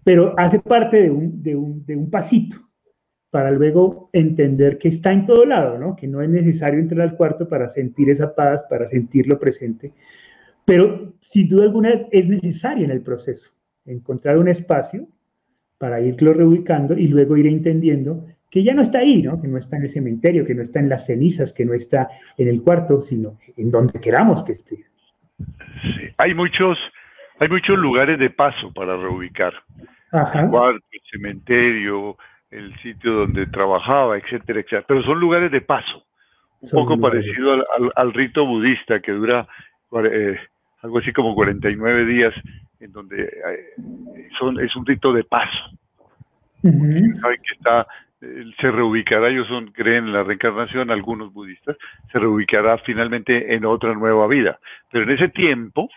[0.03, 2.57] pero hace parte de un, de un, de un pasito
[3.31, 5.95] para luego entender que está en todo lado, ¿no?
[5.95, 9.93] que no es necesario entrar al cuarto para sentir esa paz, para sentirlo presente,
[10.65, 13.53] pero sin duda alguna es necesario en el proceso
[13.87, 15.07] encontrar un espacio
[15.79, 19.41] para irlo reubicando y luego ir entendiendo que ya no está ahí, ¿no?
[19.41, 22.09] que no está en el cementerio, que no está en las cenizas, que no está
[22.37, 24.85] en el cuarto, sino en donde queramos que esté.
[25.37, 26.13] Sí.
[26.19, 26.77] Hay muchos,
[27.39, 29.55] hay muchos lugares de paso para reubicar.
[30.13, 32.17] El cuarto, el cementerio,
[32.51, 34.85] el sitio donde trabajaba, etcétera, etcétera.
[34.87, 36.05] Pero son lugares de paso,
[36.61, 39.47] un poco parecido al, rito budista que dura
[40.05, 40.39] eh,
[40.83, 42.35] algo así como 49 días,
[42.81, 43.75] en donde eh,
[44.39, 45.71] son, es un rito de paso.
[46.63, 47.87] Saben que está,
[48.21, 51.77] eh, se reubicará, ellos son, creen en la reencarnación, algunos budistas,
[52.13, 54.59] se reubicará finalmente en otra nueva vida.
[54.91, 55.89] Pero en ese tiempo,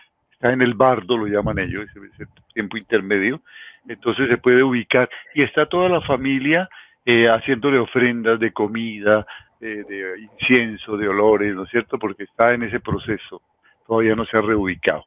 [0.52, 3.40] en el bardo, lo llaman ellos, ese tiempo intermedio,
[3.88, 6.68] entonces se puede ubicar y está toda la familia
[7.04, 9.26] eh, haciéndole ofrendas de comida,
[9.60, 11.98] eh, de incienso, de olores, ¿no es cierto?
[11.98, 13.42] Porque está en ese proceso,
[13.86, 15.04] todavía no se ha reubicado.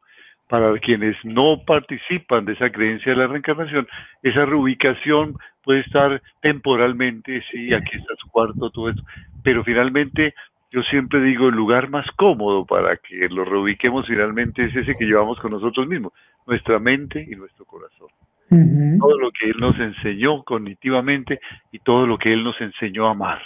[0.48, 3.88] Para quienes no participan de esa creencia de la reencarnación,
[4.24, 9.04] esa reubicación puede estar temporalmente, sí, aquí está su cuarto, todo esto,
[9.44, 10.34] pero finalmente
[10.72, 15.06] yo siempre digo el lugar más cómodo para que lo reubiquemos finalmente es ese que
[15.06, 16.14] llevamos con nosotros mismos,
[16.46, 18.10] nuestra mente y nuestro corazón
[18.50, 21.40] todo lo que Él nos enseñó cognitivamente
[21.72, 23.40] y todo lo que Él nos enseñó a amar.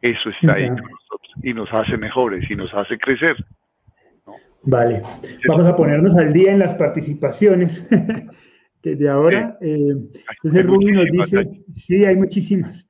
[0.00, 3.36] Eso está ahí con nosotros y nos hace mejores y nos hace crecer.
[4.64, 5.02] Vale,
[5.48, 7.88] vamos a ponernos al día en las participaciones
[8.82, 9.56] desde ahora.
[9.60, 9.92] Eh,
[10.42, 12.88] entonces nos dice, sí, hay muchísimas.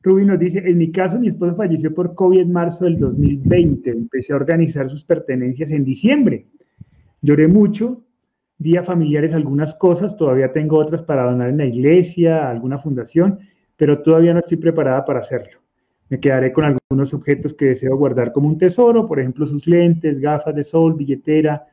[0.00, 3.90] Ruby nos dice, en mi caso mi esposo falleció por COVID en marzo del 2020,
[3.90, 6.46] empecé a organizar sus pertenencias en diciembre.
[7.20, 8.04] Lloré mucho,
[8.58, 13.40] día familiares algunas cosas, todavía tengo otras para donar en la iglesia, alguna fundación,
[13.76, 15.58] pero todavía no estoy preparada para hacerlo.
[16.10, 20.20] Me quedaré con algunos objetos que deseo guardar como un tesoro, por ejemplo, sus lentes,
[20.20, 21.66] gafas de sol, billetera,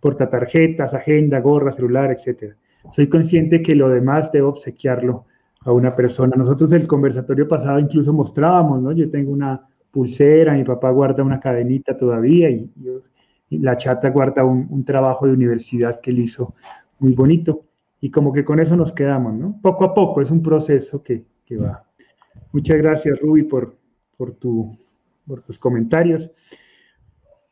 [0.00, 2.54] portatarjetas, agenda, gorra, celular, etc.
[2.92, 5.26] Soy consciente que lo demás debo obsequiarlo
[5.60, 6.36] a una persona.
[6.36, 8.92] Nosotros el conversatorio pasado incluso mostrábamos, ¿no?
[8.92, 13.02] Yo tengo una pulsera, mi papá guarda una cadenita todavía y yo
[13.50, 16.54] la chata guarda un, trabajo de universidad que él hizo
[16.98, 17.64] muy bonito.
[18.00, 19.58] Y como que con eso nos quedamos, ¿no?
[19.60, 21.24] Poco a poco, es un proceso que,
[21.56, 21.84] va.
[22.52, 23.76] Muchas gracias, Ruby, por,
[24.16, 24.78] por, tu,
[25.26, 26.30] por tus comentarios.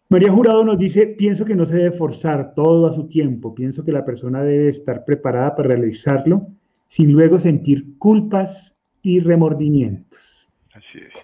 [0.08, 3.84] María Jurado nos dice, pienso que no se debe forzar todo a su tiempo, pienso
[3.84, 6.46] que la persona debe estar preparada para realizarlo
[6.86, 10.48] sin luego sentir culpas y remordimientos.
[10.72, 11.22] Así es.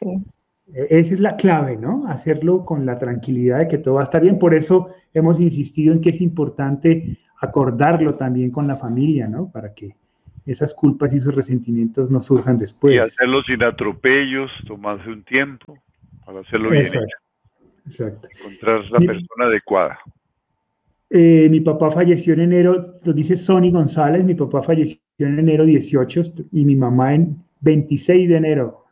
[0.74, 2.06] E-, esa es la clave, ¿no?
[2.06, 4.38] Hacerlo con la tranquilidad de que todo va a estar bien.
[4.38, 9.50] Por eso hemos insistido en que es importante acordarlo también con la familia, ¿no?
[9.50, 9.96] Para que
[10.46, 12.96] esas culpas y esos resentimientos no surjan después.
[12.96, 15.78] Y hacerlo sin atropellos, tomarse un tiempo
[16.24, 16.86] para hacerlo bien.
[17.86, 18.28] Exacto.
[18.38, 19.98] Encontrar la persona adecuada.
[21.10, 25.64] Eh, mi papá falleció en enero, lo dice Sonny González, mi papá falleció en enero
[25.64, 26.22] 18
[26.52, 28.86] y mi mamá en 26 de enero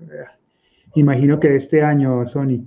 [0.94, 2.66] imagino que este año, Sony.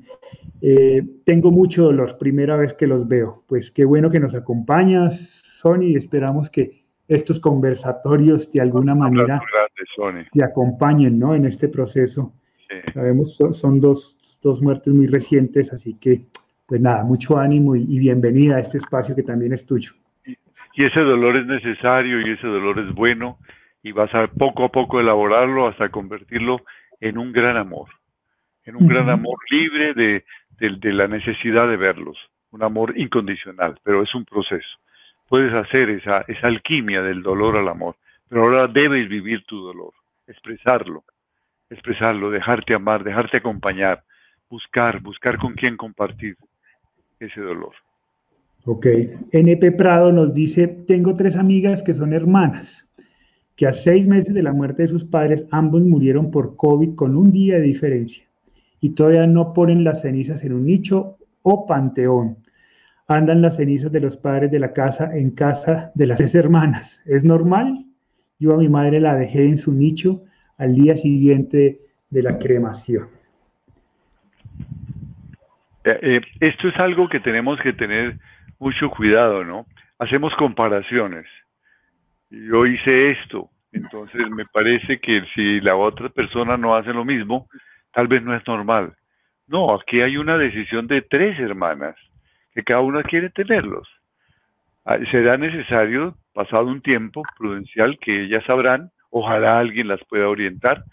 [0.61, 3.43] Eh, tengo mucho dolor, primera vez que los veo.
[3.47, 5.95] Pues qué bueno que nos acompañas, Sony.
[5.95, 9.41] Esperamos que estos conversatorios de alguna manera
[10.31, 11.35] te acompañen ¿no?
[11.35, 12.33] en este proceso.
[12.93, 16.25] Sabemos, son, son dos, dos, muertes muy recientes, así que,
[16.65, 19.91] pues nada, mucho ánimo y, bienvenida a este espacio que también es tuyo.
[20.73, 23.39] Y ese dolor es necesario y ese dolor es bueno
[23.81, 26.61] y vas a poco a poco elaborarlo hasta convertirlo
[26.99, 27.89] en un gran amor
[28.65, 30.23] en un gran amor libre de,
[30.93, 32.17] la necesidad de verlos,
[32.51, 34.79] un amor incondicional, pero es un proceso.
[35.27, 37.95] Puedes hacer esa, esa alquimia del dolor al amor,
[38.29, 39.93] pero ahora debes vivir tu dolor,
[40.27, 41.03] expresarlo,
[41.69, 44.03] expresarlo, dejarte amar, dejarte acompañar,
[44.49, 46.37] buscar, buscar con quién compartir
[47.19, 47.73] ese dolor.
[48.65, 48.87] Ok.
[49.31, 52.87] NP Prado nos dice, tengo tres amigas que son hermanas,
[53.55, 57.17] que a seis meses de la muerte de sus padres ambos murieron por COVID con
[57.17, 58.25] un día de diferencia
[58.79, 62.37] y todavía no ponen las cenizas en un nicho o panteón.
[63.07, 67.03] Andan las cenizas de los padres de la casa en casa de las tres hermanas.
[67.05, 67.85] ¿Es normal?
[68.39, 70.23] Yo a mi madre la dejé en su nicho
[70.57, 73.07] al día siguiente de la cremación.
[75.83, 78.19] Eh, eh, esto es algo que tenemos que tener
[78.63, 79.65] mucho cuidado, ¿no?
[79.99, 81.25] Hacemos comparaciones.
[82.29, 87.47] Yo hice esto, entonces me parece que si la otra persona no hace lo mismo,
[87.91, 88.95] tal vez no es normal.
[89.47, 91.95] No, aquí hay una decisión de tres hermanas,
[92.55, 93.87] que cada una quiere tenerlos.
[94.85, 100.83] Ah, será necesario pasado un tiempo prudencial que ellas sabrán, ojalá alguien las pueda orientar,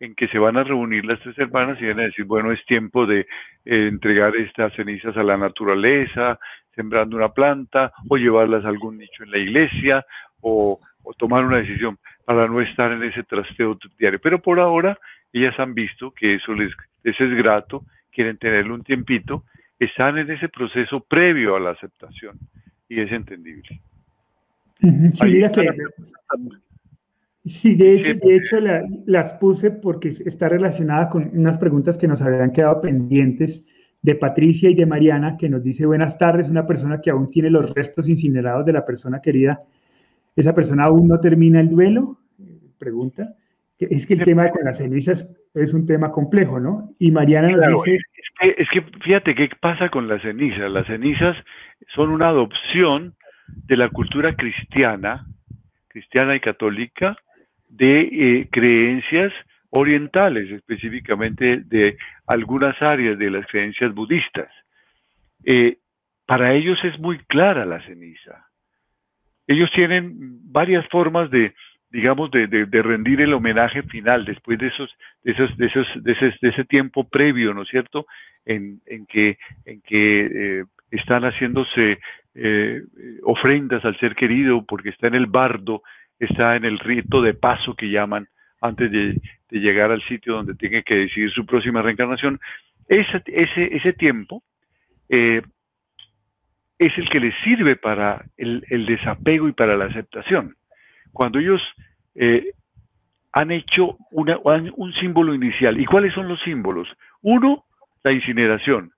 [0.00, 2.64] en que se van a reunir las tres hermanas y van a decir, bueno, es
[2.66, 3.26] tiempo de eh,
[3.64, 6.38] entregar estas cenizas a la naturaleza,
[6.74, 10.04] sembrando una planta, o llevarlas a algún nicho en la iglesia,
[10.40, 10.80] o,
[11.18, 14.18] tomar una decisión para no estar en ese trasteo diario.
[14.20, 14.98] Pero por ahora,
[15.32, 16.72] ellas han visto que eso les,
[17.04, 19.44] es grato, quieren tenerlo un tiempito,
[19.78, 22.38] están en ese proceso previo a la aceptación,
[22.88, 23.80] y es entendible.
[24.80, 25.42] Sí,
[27.46, 28.58] Sí, de hecho, de hecho
[29.06, 33.62] las puse porque está relacionada con unas preguntas que nos habían quedado pendientes
[34.02, 37.48] de Patricia y de Mariana, que nos dice, buenas tardes, una persona que aún tiene
[37.48, 39.60] los restos incinerados de la persona querida,
[40.34, 42.18] ¿esa persona aún no termina el duelo?
[42.78, 43.36] Pregunta.
[43.78, 46.94] Es que el tema con las cenizas es un tema complejo, ¿no?
[46.98, 47.98] Y Mariana nos dice...
[48.40, 50.70] Es que, fíjate qué pasa con las cenizas.
[50.70, 51.36] Las cenizas
[51.94, 53.14] son una adopción
[53.46, 55.26] de la cultura cristiana,
[55.88, 57.16] cristiana y católica,
[57.68, 59.32] de eh, creencias
[59.70, 64.50] orientales, específicamente de algunas áreas de las creencias budistas.
[65.44, 65.78] Eh,
[66.24, 68.46] para ellos es muy clara la ceniza.
[69.46, 70.14] Ellos tienen
[70.50, 71.54] varias formas de,
[71.90, 74.90] digamos, de, rendir el homenaje final después de esos,
[75.22, 78.06] de esos, de esos, de ese, de ese tiempo previo, ¿no es cierto?
[78.44, 81.98] En, en que, en que eh, están haciéndose
[83.22, 85.82] ofrendas al ser querido porque está en el bardo
[86.18, 88.28] está en el rito de paso que llaman
[88.60, 92.38] antes de, llegar al sitio donde tiene que decidir su próxima reencarnación.
[92.88, 94.42] Ese, ese, ese tiempo
[95.08, 95.40] eh,
[96.78, 100.56] es el que les sirve para el, desapego y para la aceptación.
[101.12, 101.62] Cuando ellos
[102.14, 102.52] eh,
[103.32, 104.38] han hecho una,
[104.76, 105.80] un símbolo inicial.
[105.80, 106.88] ¿Y cuáles son los símbolos?
[107.22, 107.64] Uno,
[108.02, 108.92] la incineración.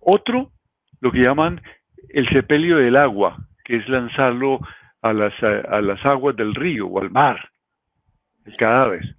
[0.00, 0.50] Otro,
[1.00, 1.60] lo que llaman
[2.08, 4.60] el sepelio del agua, que es lanzarlo
[5.04, 7.38] a las, a, las aguas del río o al mar,
[8.46, 9.16] el cadáver.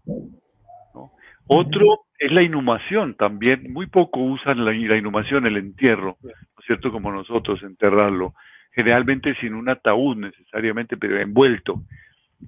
[1.45, 6.65] Otro es la inhumación, también muy poco usan la, la inhumación, el entierro, ¿no es
[6.65, 6.91] cierto?
[6.91, 8.33] Como nosotros, enterrarlo,
[8.71, 11.83] generalmente sin un ataúd necesariamente, pero envuelto.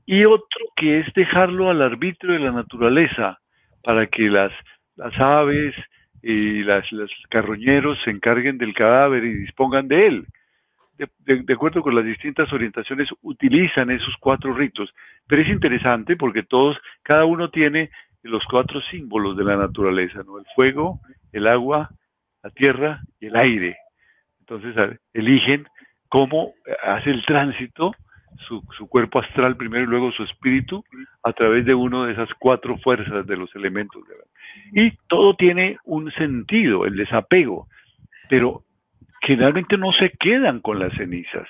[0.07, 3.37] Y otro que es dejarlo al arbitrio de la naturaleza,
[3.83, 4.51] para que las,
[4.95, 5.75] las aves
[6.23, 10.27] y las, los carroñeros se encarguen del cadáver y dispongan de él
[10.97, 14.89] de, acuerdo con las distintas orientaciones, utilizan esos cuatro ritos.
[15.27, 17.89] Pero es interesante porque todos, cada uno tiene
[18.23, 20.39] los cuatro símbolos de la naturaleza, ¿no?
[20.39, 20.99] El fuego,
[21.31, 21.89] el agua,
[22.43, 23.77] la tierra y el aire.
[24.39, 25.67] Entonces eligen
[26.09, 27.93] cómo hace el tránsito
[28.47, 30.83] su, su, cuerpo astral primero y luego su espíritu
[31.23, 34.03] a través de uno de esas cuatro fuerzas de los elementos.
[34.73, 37.67] Y todo tiene un sentido, el desapego,
[38.29, 38.63] pero
[39.27, 41.47] generalmente no se quedan con las cenizas.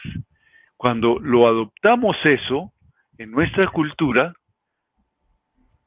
[0.76, 2.72] Cuando lo adoptamos eso
[3.20, 4.34] en nuestra cultura,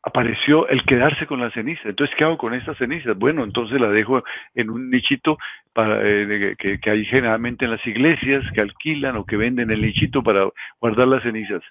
[0.02, 1.86] apareció el quedarse con las cenizas.
[1.86, 3.18] Entonces, ¿qué hago con estas cenizas?
[3.18, 4.22] Bueno, entonces la dejo
[4.54, 5.36] en un nichito
[5.72, 10.22] para, eh, que, hay generalmente en las iglesias que alquilan o que venden el nichito
[10.22, 10.48] para
[10.80, 11.62] guardar las cenizas.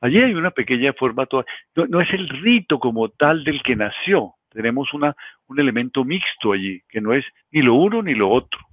[0.00, 4.32] Allí hay una pequeña forma, no, no, es el rito como tal del que nació.
[4.50, 8.67] Tenemos un elemento mixto allí, que no es ni lo uno ni lo otro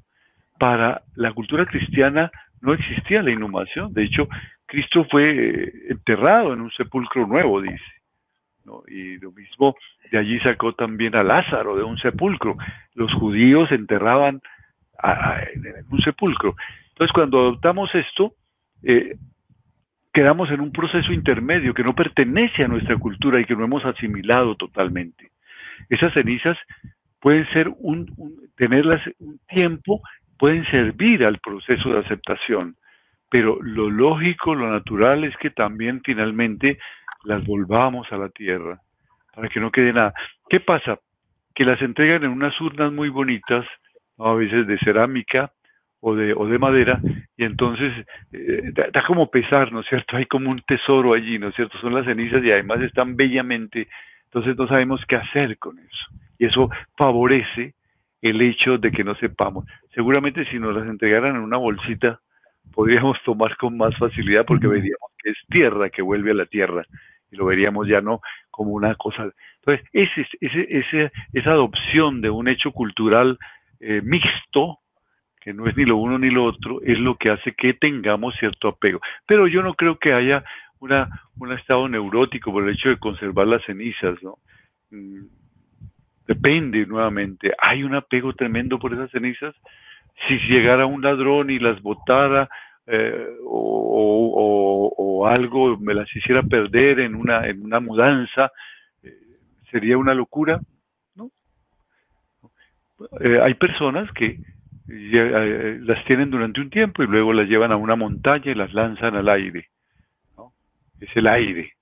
[0.58, 3.94] para la cultura cristiana no existía la inhumación.
[3.94, 4.28] De hecho,
[4.66, 7.84] Cristo fue eh, enterrado en un sepulcro nuevo, dice.
[8.88, 9.76] Y lo mismo,
[10.12, 12.58] de allí sacó también a Lázaro de un sepulcro.
[12.96, 14.42] Los judíos enterraban
[15.54, 16.56] en un sepulcro.
[16.90, 18.34] Entonces, cuando adoptamos esto,
[18.82, 19.18] eh,
[20.12, 23.86] quedamos en un proceso intermedio que no pertenece a nuestra cultura y que no hemos
[23.86, 25.30] asimilado totalmente.
[25.90, 26.58] Esas cenizas
[27.20, 28.08] pueden ser un
[28.56, 30.02] tenerlas un tiempo
[30.38, 32.76] pueden servir al proceso de aceptación,
[33.30, 36.78] pero lo lógico, lo natural es que también finalmente
[37.24, 38.80] las volvamos a la tierra,
[39.34, 40.14] para que no quede nada.
[40.50, 41.00] ¿Qué pasa?
[41.54, 43.66] Que las entregan en unas urnas muy bonitas,
[44.18, 45.52] a veces de cerámica
[46.00, 47.00] o de, o de madera,
[47.36, 47.92] y entonces
[48.32, 50.16] eh, da, como pesar, ¿no es cierto?
[50.16, 51.78] Hay como un tesoro allí, ¿no es cierto?
[51.80, 53.88] Son las cenizas y además están bellamente,
[54.26, 56.06] entonces no sabemos qué hacer con eso.
[56.38, 57.74] Y eso favorece
[58.30, 59.66] el hecho de que no sepamos.
[59.94, 62.20] Seguramente si nos las entregaran en una bolsita,
[62.74, 66.84] podríamos tomar con más facilidad porque veríamos que es tierra que vuelve a la tierra
[67.32, 69.32] y lo veríamos ya no como una cosa.
[69.60, 73.38] Entonces, ese, ese, esa adopción de un hecho cultural
[73.80, 74.80] eh, mixto,
[75.40, 78.36] que no es ni lo uno ni lo otro, es lo que hace que tengamos
[78.40, 79.00] cierto apego.
[79.28, 80.44] Pero yo no creo que haya
[80.80, 84.38] una, un estado neurótico por el hecho de conservar las cenizas, ¿no?
[86.28, 87.54] Depende nuevamente.
[87.62, 89.56] ¿Hay un apego tremendo por esas cenizas?
[90.28, 92.50] Si llegara un ladrón y las botara
[92.88, 98.52] eh, o, algo me las hiciera perder en una, en una mudanza,
[99.02, 99.18] eh,
[99.72, 100.60] sería una locura.
[101.16, 101.32] ¿no?
[103.44, 104.38] hay personas que
[104.88, 109.16] las tienen durante un tiempo y luego las llevan a una montaña y las lanzan
[109.16, 109.70] al aire.
[110.38, 110.54] ¿no?
[111.00, 111.76] Es el aire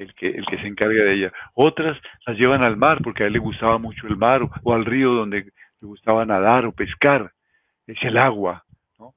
[0.00, 1.32] el que, el que se encarga de ella.
[1.54, 1.96] Otras
[2.26, 5.12] las llevan al mar porque a él le gustaba mucho el mar o, al río
[5.12, 7.32] donde le gustaba nadar o pescar.
[7.86, 8.64] Es el agua.
[8.98, 9.14] ¿no?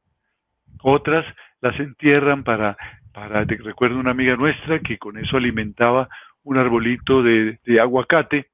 [0.81, 1.25] Otras
[1.61, 2.77] las entierran para,
[3.13, 6.09] para, recuerdo una amiga nuestra que con eso alimentaba
[6.43, 8.47] un arbolito de, aguacate,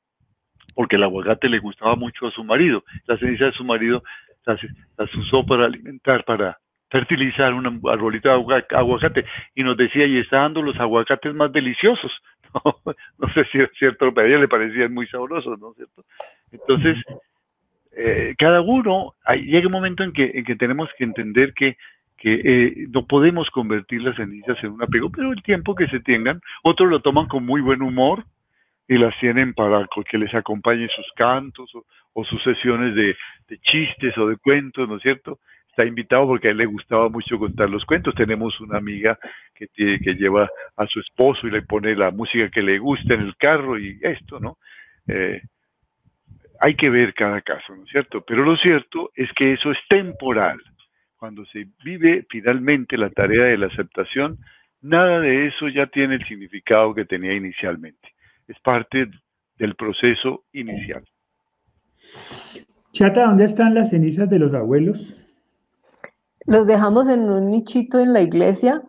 [0.76, 2.84] porque el aguacate le gustaba mucho a su marido.
[3.08, 4.04] La ceniza de su marido
[4.46, 4.60] las,
[4.98, 6.60] las usó para alimentar, para,
[6.90, 9.26] fertilizar un arbolito de aguacate
[9.56, 12.12] y nos decía, y está dando los aguacates más deliciosos.
[13.20, 16.04] No, sé si es cierto, pero a ella le parecían muy sabrosos, ¿no es cierto?
[16.52, 16.98] Entonces,
[17.92, 21.78] eh, cada uno, llega un momento en que, en que tenemos que entender que,
[22.18, 26.00] que eh, no podemos convertir las cenizas en un apego, pero el tiempo que se
[26.00, 28.26] tengan, otros lo toman con muy buen humor
[28.88, 33.16] y las tienen para que les acompañen sus cantos o, o sus sesiones de,
[33.48, 35.40] de, chistes o de cuentos, ¿no es cierto?
[35.70, 38.14] Está invitado porque a él le gustaba mucho contar los cuentos.
[38.16, 39.18] Tenemos una amiga
[39.54, 43.22] que, que lleva a su esposo y le pone la música que le gusta en
[43.22, 44.58] el carro y esto, ¿no?
[45.08, 45.42] Eh,
[46.62, 48.22] hay que ver cada caso, ¿no es cierto?
[48.22, 50.60] Pero lo cierto es que eso es temporal.
[51.16, 54.38] Cuando se vive finalmente la tarea de la aceptación,
[54.82, 58.10] nada de eso ya tiene el significado que tenía inicialmente.
[58.48, 59.08] Es parte
[59.58, 61.04] del proceso inicial.
[62.92, 65.16] Chata, ¿dónde están las cenizas de los abuelos?
[66.50, 68.82] Los dejamos en un nichito en la iglesia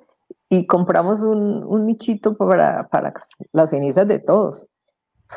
[0.48, 3.12] y compramos un, nichito para, para
[3.52, 4.70] las cenizas de todos.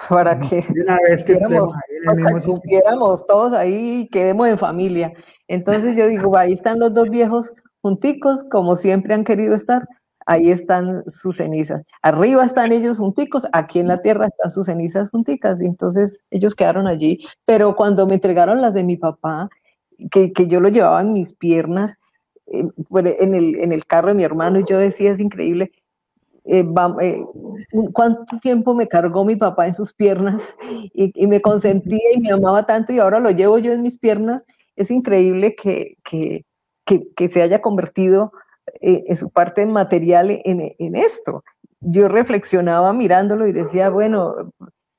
[0.08, 1.38] Para que, una vez que
[2.46, 5.12] cumpliéramos todos ahí y quedemos en familia.
[5.50, 7.52] Entonces yo digo, ahí están los dos viejos
[7.82, 9.86] junticos, como siempre han querido estar.
[10.26, 11.84] Ahí están sus cenizas.
[12.02, 15.62] Arriba están ellos junticos, aquí en la tierra están sus cenizas junticas.
[15.62, 17.20] Y entonces ellos quedaron allí.
[17.44, 19.50] Pero cuando me entregaron las de mi papá,
[20.10, 21.98] que, que yo lo llevaba en mis piernas,
[22.54, 25.72] en el, en el carro de mi hermano y yo decía, es increíble,
[26.46, 26.66] eh,
[27.02, 27.26] eh,
[27.94, 30.42] cuánto tiempo me cargó mi papá en sus piernas
[30.94, 34.46] y, me consentía y me amaba tanto y ahora lo llevo yo en mis piernas.
[34.76, 36.46] Es increíble que, que,
[36.86, 38.34] que, se haya convertido
[38.82, 41.44] eh, en su parte material en, en, esto.
[41.80, 44.52] Yo reflexionaba mirándolo y decía, bueno,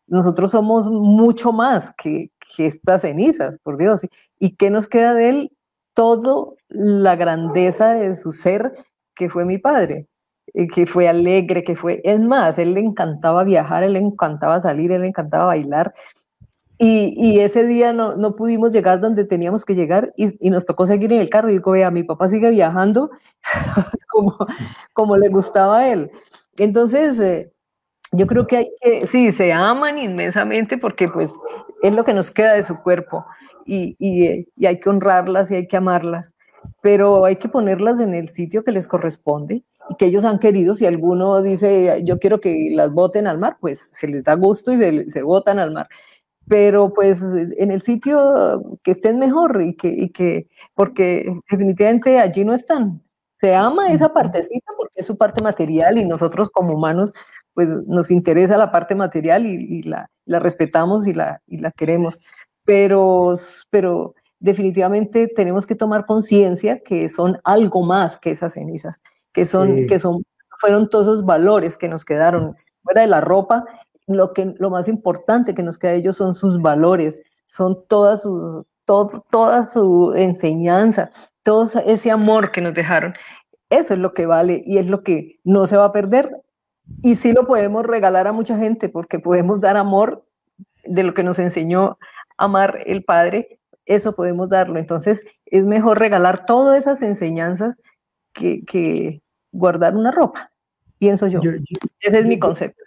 [0.07, 4.07] nosotros somos mucho más que, que estas cenizas, por Dios.
[4.39, 5.53] ¿Y qué nos queda de él?
[5.95, 8.73] Todo la grandeza de su ser
[9.15, 10.09] que fue mi padre,
[10.53, 14.61] eh, que fue alegre, que fue, es más, él le encantaba viajar, él le encantaba
[14.61, 15.95] salir, él le encantaba bailar.
[16.77, 21.21] Y, ese día no, pudimos llegar donde teníamos que llegar y, nos tocó seguir en
[21.21, 21.49] el carro.
[21.49, 23.11] Y digo, vea, mi papá sigue viajando
[24.93, 26.11] como, le gustaba a él.
[26.59, 27.53] Entonces, eh,
[28.13, 31.35] yo creo que que, sí, se aman inmensamente porque pues
[31.83, 33.25] es lo que nos queda de su cuerpo
[33.67, 36.35] y, hay que honrarlas y hay que amarlas,
[36.83, 40.75] pero hay que ponerlas en el sitio que les corresponde y que ellos han querido.
[40.75, 44.73] Si alguno dice, yo quiero que las boten al mar, pues se les da gusto
[44.73, 45.89] y se, se botan al mar.
[46.47, 52.45] Pero pues en el sitio que estén mejor y que, y que, porque definitivamente allí
[52.45, 53.03] no están.
[53.39, 57.13] Se ama esa partecita porque es su parte material y nosotros como humanos
[57.55, 62.21] pues nos interesa la parte material y, la, la, respetamos y la, y la queremos
[62.65, 63.35] pero,
[63.71, 69.01] pero definitivamente tenemos que tomar conciencia que son algo más que esas cenizas,
[69.33, 70.25] que son, que son,
[70.61, 73.65] fueron todos esos valores que nos quedaron fuera de la ropa.
[74.07, 78.23] Lo, que, lo más importante que nos queda de ellos son sus valores, son todas
[78.23, 81.11] sus, toda su enseñanza,
[81.43, 83.15] todo ese amor que nos dejaron.
[83.71, 86.31] Eso es lo que vale y es lo que no se va a perder.
[87.03, 90.27] Y sí lo podemos regalar a mucha gente porque podemos dar amor
[90.85, 91.99] de lo que nos enseñó
[92.37, 94.79] amar el Padre, eso podemos darlo.
[94.79, 97.77] Entonces, es mejor regalar todas esas enseñanzas
[98.33, 99.21] que,
[99.53, 100.51] guardar una ropa,
[100.99, 101.41] pienso yo.
[102.01, 102.83] ese es mi concepto.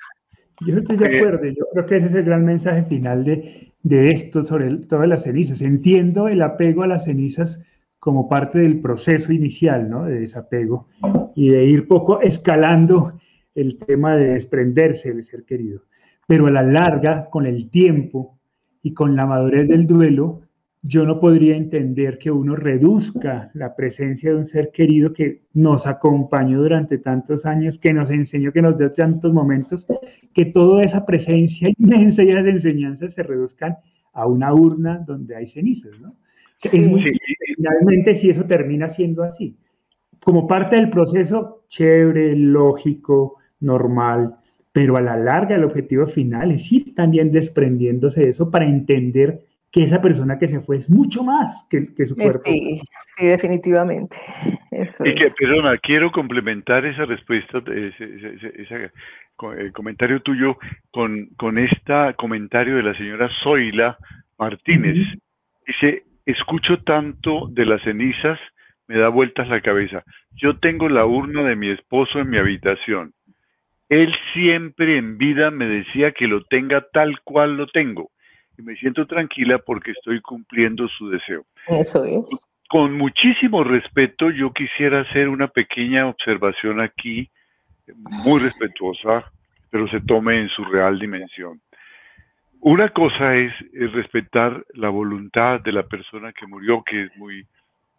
[0.65, 4.11] Yo estoy de acuerdo, yo creo que ese es el gran mensaje final de, de
[4.11, 5.61] esto sobre todas las cenizas.
[5.61, 7.61] Entiendo el apego a las cenizas
[7.99, 10.05] como parte del proceso inicial, ¿no?
[10.05, 10.87] De desapego
[11.35, 13.19] y de ir poco escalando
[13.55, 15.83] el tema de desprenderse del ser querido.
[16.27, 18.36] Pero a la larga, con el tiempo,
[18.87, 20.43] y con la madurez del duelo,
[20.81, 25.85] yo no podría entender que uno reduzca la presencia de un ser querido que nos
[25.85, 29.85] acompañó durante tantos años, que nos enseñó, que nos dio tantos momentos,
[30.33, 33.75] que toda esa presencia inmensa y esas enseñanzas se reduzcan
[34.13, 36.15] a una urna donde hay cenizas, ¿no?
[36.63, 37.03] es muy
[37.57, 39.57] finalmente si eso termina siendo así.
[40.23, 44.37] como parte del proceso, chévere, lógico, normal,
[44.77, 49.39] pero a la larga el objetivo final es ir también desprendiéndose de eso para entender
[49.71, 52.43] que esa persona que se fue es mucho más que, que su cuerpo.
[52.45, 52.79] Sí,
[53.17, 54.17] sí definitivamente.
[54.69, 58.91] Eso y que, perdona, quiero complementar esa respuesta, ese,
[59.73, 60.59] comentario tuyo
[60.91, 63.97] con, con este comentario de la señora Zoila
[64.37, 64.95] Martínez.
[65.65, 68.37] Dice, escucho tanto de las cenizas,
[68.85, 70.03] me da vueltas la cabeza.
[70.35, 73.15] Yo tengo la urna de mi esposo en mi habitación.
[73.89, 78.11] Él siempre en vida me decía que lo tenga tal cual lo tengo.
[78.57, 81.45] Y me siento tranquila porque estoy cumpliendo su deseo.
[81.67, 82.27] Eso es.
[82.69, 87.29] Con muchísimo respeto, yo quisiera hacer una pequeña observación aquí,
[88.25, 89.31] muy respetuosa,
[89.69, 91.61] pero se tome en su real dimensión.
[92.59, 97.45] Una cosa es, respetar la voluntad de la persona que murió, que es muy,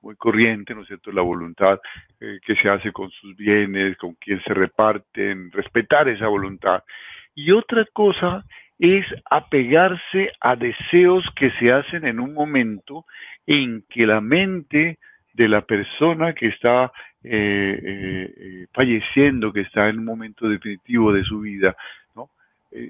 [0.03, 1.12] muy corriente, ¿no es cierto?
[1.12, 1.80] La voluntad
[2.20, 6.82] eh, que se hace con sus bienes, con quien se reparten, respetar esa voluntad.
[7.34, 8.44] Y otra cosa
[8.78, 13.05] es apegarse a deseos que se hacen en un momento
[13.46, 14.99] en que la mente
[15.32, 16.92] de la persona que está
[17.24, 21.76] eh, eh, falleciendo, que está en un momento definitivo de su vida,
[22.14, 22.30] no,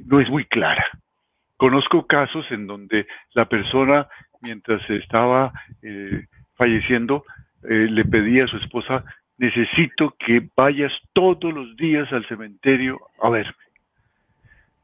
[0.07, 0.85] no es muy clara.
[1.59, 4.07] Conozco casos en donde la persona,
[4.43, 5.53] mientras estaba
[5.83, 6.27] eh,
[6.59, 7.25] falleciendo,
[7.63, 9.05] eh, le pedía a su esposa,
[9.39, 13.55] necesito que vayas todos los días al cementerio a verme.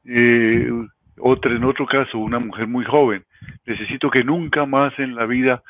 [0.07, 0.71] Eh,
[1.19, 3.25] otra, en otro caso, una mujer muy joven,
[3.67, 5.63] necesito que nunca más en la vida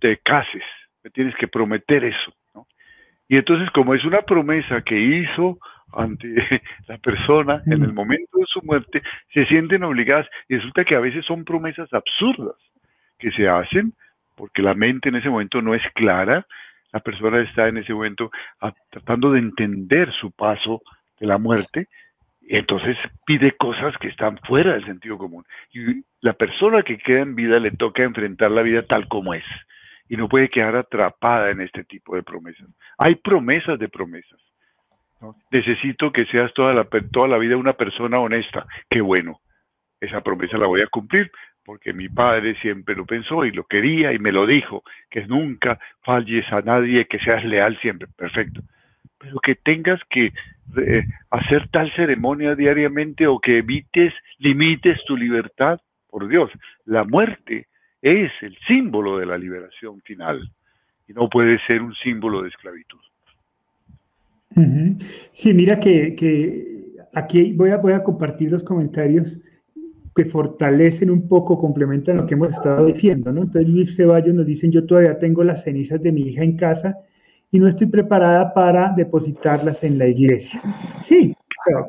[0.00, 0.62] te cases,
[1.04, 2.34] me tienes que prometer eso.
[3.28, 5.58] Y entonces, como es una promesa que hizo
[5.92, 6.28] ante
[6.88, 11.00] la persona en el momento de su muerte, se sienten obligadas y resulta que a
[11.00, 12.56] veces son promesas absurdas
[13.18, 13.92] que se hacen
[14.36, 16.46] porque la mente en ese momento no es clara,
[16.92, 18.30] la persona está en ese momento
[18.90, 20.82] tratando de entender su paso
[21.18, 21.88] de la muerte
[22.42, 25.44] y entonces pide cosas que están fuera del sentido común.
[25.72, 29.44] Y la persona que queda en vida le toca enfrentar la vida tal como es
[30.08, 32.68] y no puede quedar atrapada en este tipo de promesas.
[32.98, 34.40] Hay promesas de promesas.
[35.50, 38.66] Necesito que seas toda la, toda la vida una persona honesta.
[38.88, 39.40] Qué bueno,
[40.06, 41.30] esa promesa la voy a cumplir
[41.66, 45.80] porque mi padre siempre lo pensó y lo quería y me lo dijo, que nunca
[46.02, 48.06] falles a nadie, que seas leal siempre.
[48.16, 48.62] Perfecto.
[49.18, 50.32] Pero que tengas que
[50.76, 56.50] eh, hacer tal ceremonia diariamente o que evites, limites tu libertad, por Dios,
[56.84, 57.66] la muerte
[58.00, 60.48] es el símbolo de la liberación final
[61.08, 63.00] y no puede ser un símbolo de esclavitud.
[65.32, 69.38] Sí, mira que, aquí voy a, voy a compartir los comentarios
[70.16, 73.42] que fortalecen un poco, complementan lo que hemos estado diciendo, ¿no?
[73.42, 76.96] Entonces Luis Ceballos nos dice, yo todavía tengo las cenizas de mi hija en casa
[77.50, 80.62] y no estoy preparada para depositarlas en la iglesia.
[81.00, 81.36] Sí,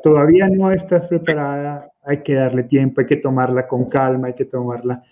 [0.02, 4.44] todavía no estás preparada, hay que darle tiempo, hay que tomarla con calma, hay que
[4.44, 5.02] tomarla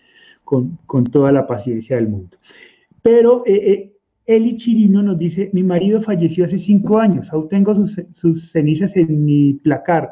[0.45, 0.77] con,
[1.11, 2.37] toda la paciencia del mundo.
[3.01, 3.93] Pero eh, eh,
[4.27, 8.95] Eli Chirino nos dice, mi marido falleció hace cinco años, aún tengo sus, sus cenizas
[8.95, 10.11] en mi placard,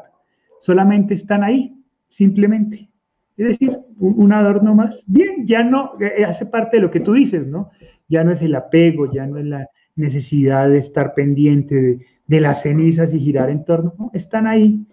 [0.59, 1.71] solamente están ahí,
[2.09, 2.89] simplemente.
[3.37, 5.03] Es decir, un, adorno más.
[5.07, 7.71] Bien, ya no, eh, hace parte de lo que tú dices, ¿no?
[8.07, 12.63] Ya no es el apego, ya no es la necesidad de estar pendiente de, las
[12.63, 14.85] cenizas y girar en torno, no, están ahí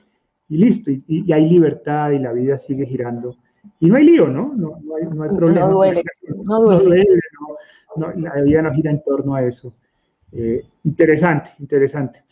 [0.49, 3.36] y listo, y, hay libertad y la vida sigue girando.
[3.78, 4.53] Y no hay lío, ¿no?
[4.57, 5.66] No, hay, problema.
[5.66, 6.03] No duele,
[6.45, 7.05] no duele
[7.97, 9.74] la vida no gira en torno a eso.
[10.32, 12.24] Eh, interesante, interesante.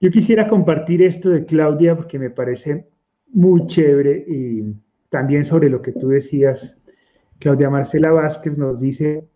[0.00, 2.88] Yo quisiera compartir esto de Claudia porque me parece
[3.32, 4.74] muy chévere y
[5.14, 6.76] también sobre lo que tú decías.
[7.38, 9.28] Claudia Marcela Vázquez nos dice,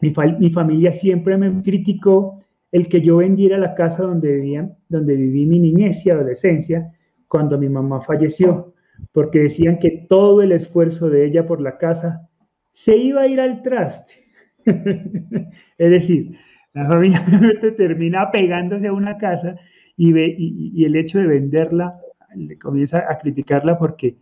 [0.00, 2.40] mi, mi familia siempre me criticó
[2.70, 6.94] el que yo vendiera la casa donde, vivía, donde viví mi niñez y adolescencia
[7.28, 8.72] cuando mi mamá falleció,
[9.12, 12.30] porque decían que todo el esfuerzo de ella por la casa
[12.72, 14.14] se iba a ir al traste
[14.64, 16.38] es decir,
[16.72, 17.22] la familia
[17.76, 19.56] termina pegándose a una casa
[19.94, 22.00] y, ve, y, el hecho de venderla
[22.34, 24.16] le comienza a criticarla porque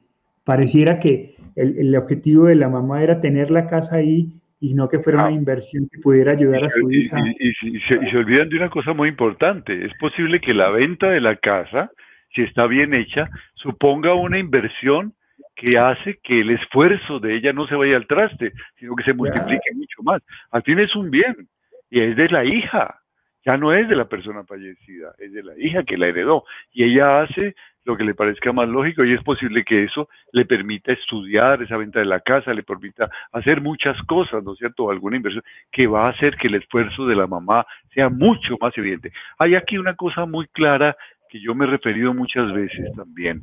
[0.50, 4.98] pareciera que el, objetivo de la mamá era tener la casa ahí y no que
[4.98, 5.30] fuera una ah.
[5.42, 7.16] inversión que pudiera ayudar a su hija.
[7.38, 9.86] Y, se, y, se, olvidan de una cosa muy importante.
[9.86, 11.92] Es posible que la venta de la casa,
[12.34, 15.14] si está bien hecha, suponga una inversión
[15.54, 19.14] que hace que el esfuerzo de ella no se vaya al traste, sino que se
[19.14, 20.20] multiplique mucho más.
[20.50, 21.46] Al fin es un bien
[21.90, 22.98] y es de la hija,
[23.46, 26.42] ya no es de la persona fallecida, es de la hija que la heredó
[26.72, 27.54] y ella hace
[27.90, 31.76] lo que le parezca más lógico y es posible que eso le permita estudiar esa
[31.76, 34.90] venta de la casa, le permita hacer muchas cosas, ¿no es cierto?
[34.90, 38.76] Alguna inversión que va a hacer que el esfuerzo de la mamá sea mucho más
[38.78, 39.12] evidente.
[39.38, 40.96] Hay aquí una cosa muy clara
[41.28, 43.42] que yo me he referido muchas veces también.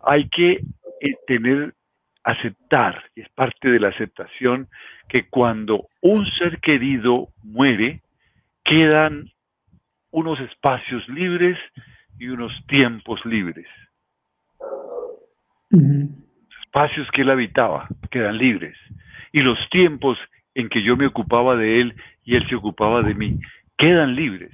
[0.00, 0.52] Hay que
[1.00, 1.74] eh, tener,
[2.22, 4.68] aceptar, y es parte de la aceptación,
[5.08, 8.00] que cuando un ser querido muere,
[8.64, 9.30] quedan
[10.12, 11.58] unos espacios libres
[12.18, 13.66] y unos tiempos libres.
[15.70, 18.76] Los espacios que él habitaba quedan libres.
[19.32, 20.18] Y los tiempos
[20.54, 21.94] en que yo me ocupaba de él
[22.24, 23.38] y él se ocupaba de mí
[23.76, 24.52] quedan libres.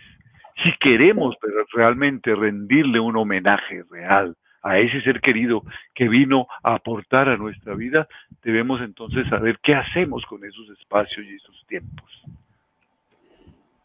[0.64, 1.36] Si queremos
[1.72, 5.62] realmente rendirle un homenaje real a ese ser querido
[5.94, 8.06] que vino a aportar a nuestra vida,
[8.42, 12.22] debemos entonces saber qué hacemos con esos espacios y esos tiempos.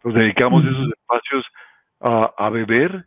[0.04, 1.46] Nos dedicamos esos espacios
[2.00, 3.06] a, beber,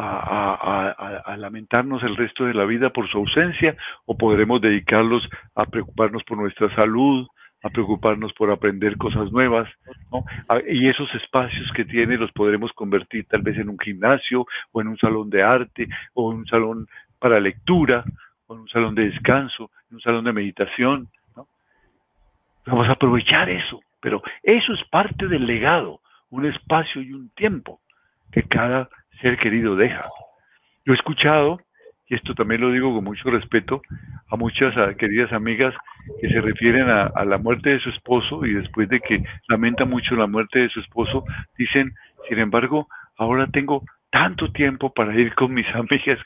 [0.00, 3.76] a, lamentarnos el resto de la vida por su ausencia
[4.06, 7.26] o podremos dedicarlos a preocuparnos por nuestra salud,
[7.62, 9.68] a preocuparnos por aprender cosas nuevas,
[10.10, 10.24] ¿no?
[10.68, 14.88] y esos espacios que tiene los podremos convertir tal vez en un gimnasio o en
[14.88, 16.88] un salón de arte o en un salón
[17.18, 18.04] para lectura
[18.46, 21.08] o en un salón de descanso, en un salón de meditación.
[21.36, 21.46] ¿no?
[22.66, 27.80] Vamos a aprovechar eso, pero eso es parte del legado, un espacio y un tiempo
[28.32, 28.88] que cada
[29.20, 30.04] ser querido deja.
[30.84, 31.60] Yo he escuchado,
[32.08, 33.82] y esto también lo digo con mucho respeto,
[34.30, 35.74] a muchas queridas amigas
[36.20, 40.14] que se refieren a, la muerte de su esposo y después de que lamenta mucho
[40.14, 41.24] la muerte de su esposo,
[41.58, 41.92] dicen,
[42.28, 46.18] sin embargo, ahora tengo tanto tiempo para ir con mis amigas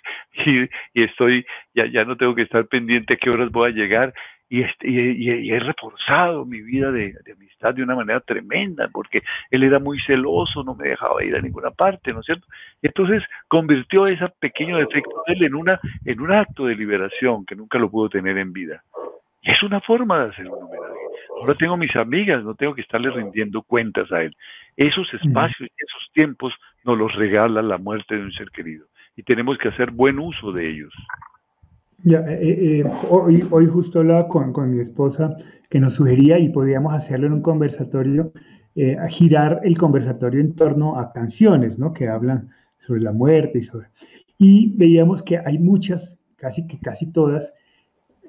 [0.47, 4.15] y, estoy, ya, ya no tengo que estar pendiente a qué horas voy a llegar
[4.49, 9.63] y, este, y, he reforzado mi vida de, amistad de una manera tremenda, porque él
[9.63, 12.47] era muy celoso, no me dejaba ir a ninguna parte, ¿no es cierto?
[12.83, 17.47] Y entonces convirtió ese pequeño defecto de él en, una, en un acto de liberación
[17.47, 18.83] que nunca lo pudo tener en vida.
[19.43, 20.95] Y es una forma de hacer un homenaje.
[21.41, 24.35] Ahora tengo mis amigas, no tengo que estarle rindiendo cuentas a él.
[24.77, 28.87] Esos espacios y esos tiempos nos los regala la muerte de un ser querido.
[29.17, 30.93] Y tenemos que hacer buen uso de ellos.
[32.07, 35.39] Ya, eh, eh, hoy, hoy justo hablaba con, mi esposa
[35.71, 38.31] que nos sugería y podíamos hacerlo en un conversatorio,
[38.75, 41.95] eh, girar el conversatorio en torno a canciones, ¿no?
[41.95, 43.89] Que hablan sobre la muerte y sobre...
[44.37, 47.55] Y veíamos que hay muchas, casi que casi todas,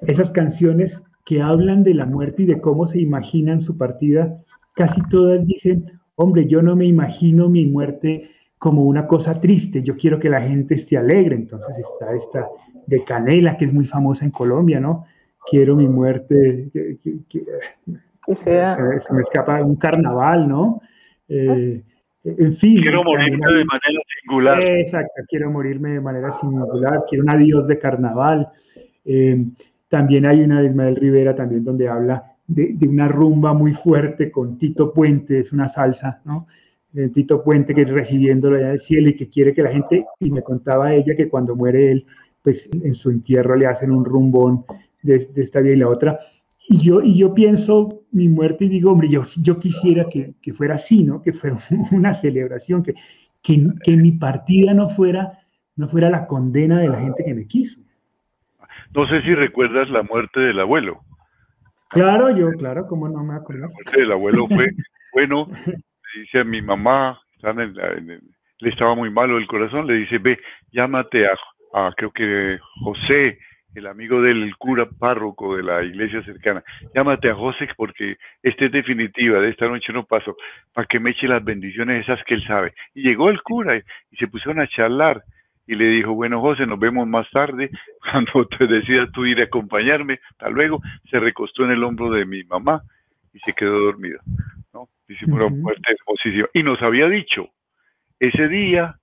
[0.00, 5.02] esas canciones que hablan de la muerte y de cómo se imaginan su partida, casi
[5.10, 10.18] todas dicen, hombre, yo no me imagino mi muerte como una cosa triste, yo quiero
[10.18, 11.36] que la gente esté alegre.
[11.36, 12.48] Entonces está esta
[12.86, 15.06] de Canela, que es muy famosa en Colombia, ¿no?
[15.48, 17.44] Quiero mi muerte, que,
[18.34, 18.76] sea.
[19.00, 20.80] Se me escapa un carnaval, ¿no?
[21.28, 21.82] Eh,
[22.24, 22.80] en fin.
[22.80, 24.64] Quiero morirme de manera singular.
[24.64, 28.48] Exacto, quiero morirme de manera singular, quiero un adiós de carnaval.
[29.04, 29.44] Eh,
[29.88, 34.32] también hay una de Ismael Rivera también donde habla de, de, una rumba muy fuerte
[34.32, 36.46] con Tito Puente, es una salsa, ¿no?
[37.12, 40.42] Tito Puente, que recibiéndolo allá del cielo y que quiere que la gente, y me
[40.42, 42.06] contaba ella que cuando muere él,
[42.46, 44.64] pues en su entierro le hacen un rumbón
[45.02, 46.20] de, esta vida y la otra.
[46.68, 50.52] Y yo, y yo pienso mi muerte y digo, hombre, yo, yo quisiera que, que
[50.52, 51.20] fuera así, ¿no?
[51.20, 51.58] Que fuera
[51.90, 52.94] una celebración, que,
[53.42, 55.40] que, que, mi partida no fuera,
[55.74, 57.80] no fuera la condena de la gente que me quiso.
[58.94, 61.00] No sé si recuerdas la muerte del abuelo.
[61.88, 63.62] Claro, yo, claro, como no me acuerdo.
[63.62, 64.70] La muerte del abuelo fue,
[65.14, 65.48] bueno,
[66.14, 70.38] dice a mi mamá, le estaba muy malo el corazón, le dice, ve,
[70.70, 71.32] llámate a,
[71.96, 73.38] creo que José,
[73.74, 76.64] el amigo del cura párroco de la iglesia cercana,
[76.94, 80.36] llámate a José porque esta es definitiva, de esta noche no paso,
[80.72, 82.72] para que me eche las bendiciones esas que él sabe.
[82.94, 85.22] Y llegó el cura y, se pusieron a charlar
[85.66, 87.70] y le dijo, bueno José, nos vemos más tarde,
[88.10, 92.24] cuando te decidas tú ir a acompañarme, hasta luego, se recostó en el hombro de
[92.24, 92.82] mi mamá
[93.34, 94.20] y se quedó dormido.
[94.72, 94.88] ¿no?
[95.50, 95.94] muerte
[96.54, 97.50] Y nos había dicho,
[98.18, 98.96] ese día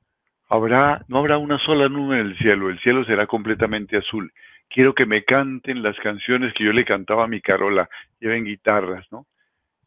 [0.54, 4.32] habrá, no habrá una sola nube en el cielo, el cielo será completamente azul.
[4.70, 7.90] Quiero que me canten las canciones que yo le cantaba a mi Carola,
[8.20, 9.26] lleven guitarras, ¿no?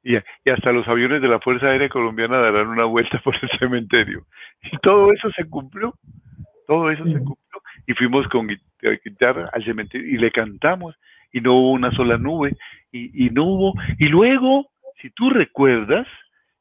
[0.03, 0.17] Y,
[0.51, 4.27] hasta los aviones de la Fuerza Aérea Colombiana darán una vuelta por el cementerio.
[4.63, 5.95] Y todo eso se cumplió,
[6.67, 7.63] todo eso se cumplió.
[7.87, 8.49] Y fuimos con
[9.05, 10.97] guitarra al cementerio y le cantamos
[11.33, 12.57] y no hubo una sola nube
[12.91, 14.69] y, y no hubo, y luego
[15.01, 16.07] si tú recuerdas,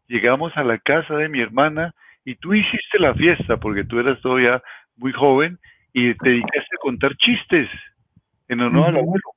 [0.08, 1.96] llegamos a la casa de mi hermana
[2.26, 4.62] y tú hiciste la fiesta porque tú eras todavía
[4.98, 5.60] muy joven
[5.94, 7.70] y te dedicaste a contar chistes
[8.48, 9.30] en honor al abuelo.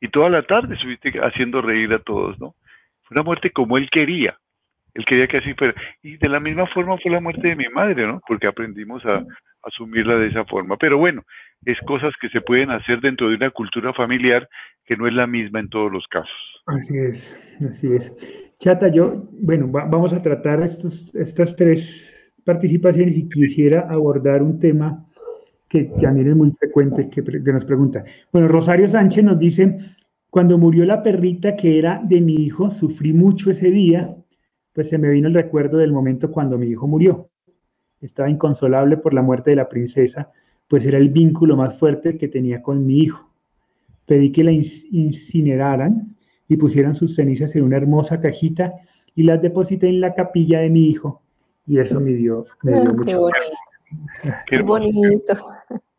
[0.00, 2.56] Y toda la tarde estuviste haciendo reír a todos, ¿no?
[3.02, 4.36] Fue una muerte como él quería.
[4.94, 5.74] Él quería que así fuera.
[6.02, 8.20] Y de la misma forma fue la muerte de mi madre, ¿no?
[8.26, 9.22] Porque aprendimos a,
[9.62, 10.76] asumirla de esa forma.
[10.76, 11.22] Pero bueno,
[11.64, 14.48] es cosas que se pueden hacer dentro de una cultura familiar
[14.84, 16.30] que no es la misma en todos los casos.
[16.66, 18.12] Así es, así es.
[18.58, 22.13] Chata, yo, bueno, vamos a tratar estos, estas tres
[22.44, 25.06] participaciones y quisiera abordar un tema
[25.68, 28.04] que también es muy frecuente que, nos pregunta.
[28.32, 29.78] Bueno, Rosario Sánchez nos dice,
[30.30, 34.14] cuando murió la perrita que era de mi hijo, sufrí mucho ese día,
[34.72, 37.28] pues se me vino el recuerdo del momento cuando mi hijo murió.
[38.00, 40.30] Estaba inconsolable por la muerte de la princesa,
[40.68, 43.32] pues era el vínculo más fuerte que tenía con mi hijo.
[44.06, 46.14] Pedí que la incineraran
[46.46, 48.74] y pusieran sus cenizas en una hermosa cajita
[49.14, 51.23] y las deposité en la capilla de mi hijo.
[51.66, 53.28] Y eso me dio, me dio mucho
[54.46, 55.34] Qué bonito.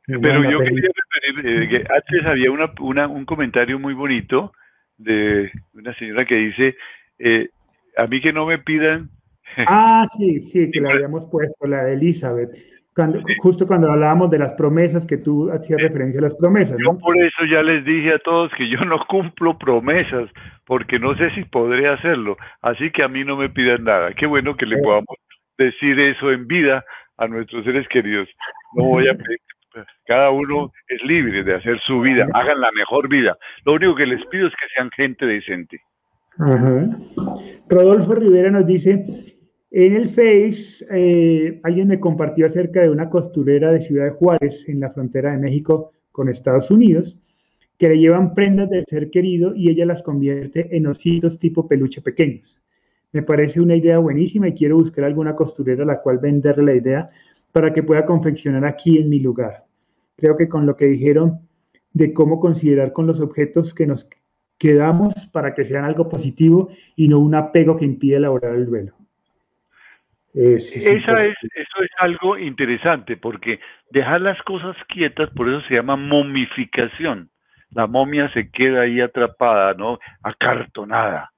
[0.06, 0.90] Pero yo quería
[1.34, 4.52] referir eh, que antes había una, un comentario muy bonito
[4.98, 6.76] de una señora que dice,
[7.18, 7.50] eh,
[7.98, 9.10] a mí que no me pidan...
[9.68, 12.50] Ah, sí, sí, que la habíamos puesto, la de Elizabeth.
[12.94, 16.78] Cuando, justo cuando hablábamos de las promesas, que tú hacías referencia a las promesas.
[16.80, 16.94] ¿no?
[16.94, 20.30] Yo por eso ya les dije a todos que yo no cumplo promesas,
[20.66, 22.38] porque no sé si podré hacerlo.
[22.62, 24.14] Así que a mí no me pidan nada.
[24.14, 25.16] Qué bueno que le podamos
[25.58, 26.84] decir eso en vida
[27.18, 28.28] a nuestros seres queridos.
[28.76, 29.40] No voy a pedir
[30.06, 33.38] cada uno es libre de hacer su vida, hagan la mejor vida.
[33.66, 35.80] Lo único que les pido es que sean gente decente.
[37.70, 39.36] Rodolfo Rivera nos dice,
[39.72, 44.68] en el Face, eh, alguien me compartió acerca de una costurera de Ciudad de Juárez,
[44.68, 47.18] en la frontera de México con Estados Unidos,
[47.78, 52.02] que le llevan prendas del ser querido y ella las convierte en ositos tipo peluche
[52.02, 52.62] pequeños.
[53.16, 56.76] Me parece una idea buenísima y quiero buscar alguna costurera a la cual venderle la
[56.76, 57.08] idea
[57.54, 59.64] para que pueda confeccionar aquí en mi lugar.
[60.18, 61.40] Creo que con lo que dijeron
[61.94, 64.06] de cómo considerar con los objetos que nos
[64.58, 68.92] quedamos para que sean algo positivo y no un apego que impide elaborar el duelo.
[70.34, 73.62] Esa es, eso es algo interesante porque
[73.92, 77.30] dejar las cosas quietas, por eso se llama momificación.
[77.72, 80.00] La momia se queda ahí atrapada, ¿no?
[80.22, 81.32] Acartonada,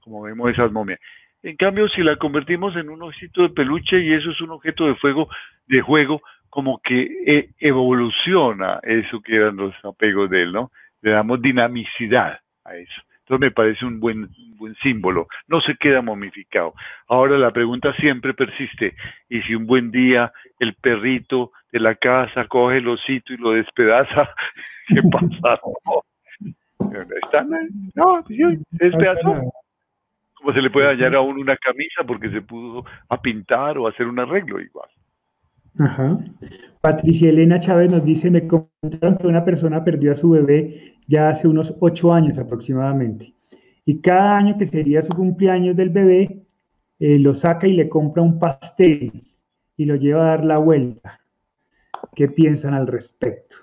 [0.00, 1.00] como vemos esas momias.
[1.42, 4.86] En cambio, si la convertimos en un osito de peluche y eso es un objeto
[4.86, 5.28] de fuego,
[5.66, 10.70] de juego, como que e, evoluciona eso que eran los apegos de él, ¿no?
[11.00, 13.02] Le damos dinamicidad a eso.
[13.20, 15.26] Entonces me parece un buen, buen símbolo.
[15.48, 16.74] No se queda momificado.
[17.08, 18.94] Ahora la pregunta siempre persiste.
[19.28, 23.52] ¿Y si un buen día el perrito de la casa coge el osito y lo
[23.52, 24.28] despedaza?
[24.88, 25.60] ¿Qué pasa?
[27.22, 27.46] ¿Está?
[27.94, 28.22] No,
[28.70, 29.52] despedazó.
[30.42, 33.86] ¿Cómo se le puede dañar a uno una camisa porque se pudo a pintar o
[33.86, 34.88] hacer un arreglo igual?
[35.78, 36.18] Ajá.
[36.80, 41.28] Patricia Elena Chávez nos dice, me contaron que una persona perdió a su bebé ya
[41.28, 43.34] hace unos ocho años aproximadamente.
[43.84, 46.42] Y cada año que sería su cumpleaños del bebé,
[46.98, 49.12] eh, lo saca y le compra un pastel
[49.76, 51.20] y lo lleva a dar la vuelta.
[52.16, 53.58] ¿Qué piensan al respecto?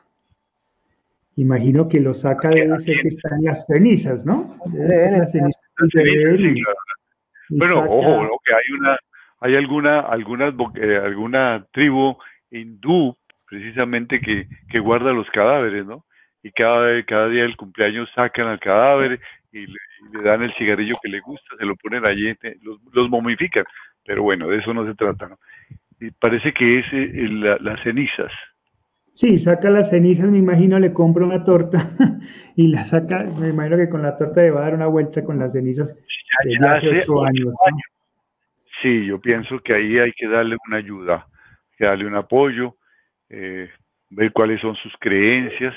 [1.36, 4.58] Imagino que lo saca debe ser que está en las cenizas, ¿no?
[4.74, 5.59] las cenizas
[7.50, 8.98] bueno, ojo, que hay una,
[9.42, 12.18] hay alguna, algunas, eh, alguna tribu
[12.52, 13.16] hindú
[13.48, 16.06] precisamente que, que guarda los cadáveres, ¿no?
[16.44, 19.20] y cada, cada día del cumpleaños sacan al cadáver
[19.52, 19.80] y le,
[20.24, 22.34] dan el cigarrillo que le gusta, se lo ponen allí,
[22.94, 23.66] los, momifican,
[24.06, 25.40] pero bueno, de eso no se trata, ¿no?
[26.00, 28.32] Y parece que es eh, las cenizas.
[29.14, 31.78] Sí, saca las cenizas, me imagino, le compra una torta
[32.56, 35.24] y la saca, me imagino que con la torta le va a dar una vuelta
[35.24, 35.96] con las cenizas
[36.62, 37.54] ya, hace ocho años.
[38.82, 41.28] Sí, yo pienso que ahí hay que darle una ayuda,
[41.78, 42.78] que darle un apoyo,
[43.30, 43.70] eh,
[44.10, 45.76] ver cuáles son sus creencias,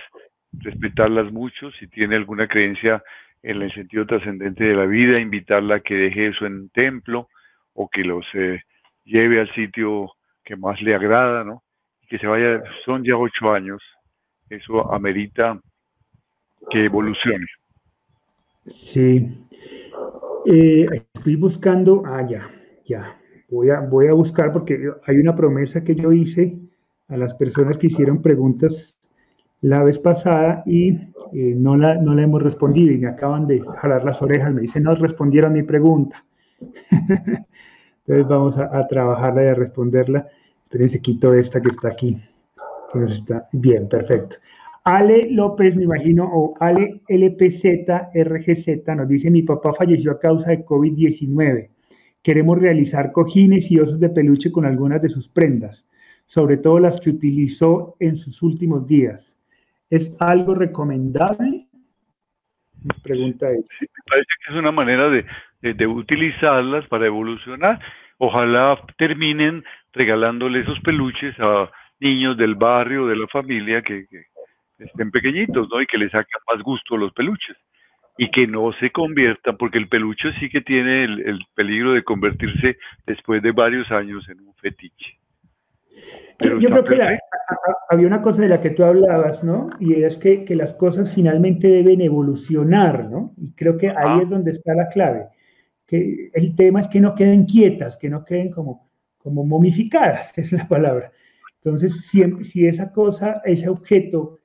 [0.52, 3.02] respetarlas mucho, si tiene alguna creencia
[3.42, 7.28] en el sentido trascendente de la vida, invitarla a que deje eso en templo
[7.74, 8.62] o que los eh,
[9.04, 10.12] lleve al sitio
[10.44, 11.62] que más le agrada, ¿no?
[12.12, 13.80] Que se vaya, son ya ocho años,
[14.50, 15.58] eso amerita
[16.70, 17.46] que evolucione.
[18.66, 19.46] Sí.
[20.44, 22.50] Eh, estoy buscando, ah, ya,
[22.84, 26.54] ya, voy a, voy a buscar porque hay una promesa que yo hice
[27.08, 28.94] a las personas que hicieron preguntas
[29.62, 33.60] la vez pasada y eh, no, la, no la hemos respondido y me acaban de
[33.60, 36.22] jalar las orejas, me dicen, no respondieron mi pregunta.
[36.90, 40.28] Entonces vamos a, a, trabajarla y a responderla.
[40.72, 42.16] Espérense, quito esta que está aquí,
[42.94, 44.36] nos está bien, perfecto.
[44.84, 50.48] Ale López, me imagino, o Ale LPZ, RGZ, nos dice, mi papá falleció a causa
[50.48, 51.68] de COVID-19.
[52.22, 55.86] Queremos realizar cojines y osos de peluche con algunas de sus prendas,
[56.24, 59.38] sobre todo las que utilizó en sus últimos días.
[59.90, 61.68] ¿Es algo recomendable?
[62.82, 63.60] Me pregunta ella.
[63.78, 67.78] me parece que es una manera de, de, utilizarlas para evolucionar.
[68.24, 71.68] Ojalá terminen regalándole esos peluches a
[71.98, 74.06] niños del barrio, de la familia que,
[74.78, 75.82] estén pequeñitos, ¿no?
[75.82, 77.56] Y que les saquen más gusto los peluches
[78.16, 82.76] y que no se conviertan, porque el peluche sí que tiene el, peligro de convertirse
[83.04, 85.18] después de varios años en un fetiche.
[86.38, 87.18] Pero Yo creo que
[87.90, 89.68] había una cosa de la que tú hablabas, ¿no?
[89.80, 93.32] Y es que, que, las cosas finalmente deben evolucionar, ¿no?
[93.36, 95.26] Y creo que ahí es donde está la clave.
[95.92, 98.88] Que el tema es que no queden quietas, que no queden como,
[99.18, 101.12] como momificadas, es la palabra.
[101.62, 104.38] Entonces, si, si esa cosa, ese objeto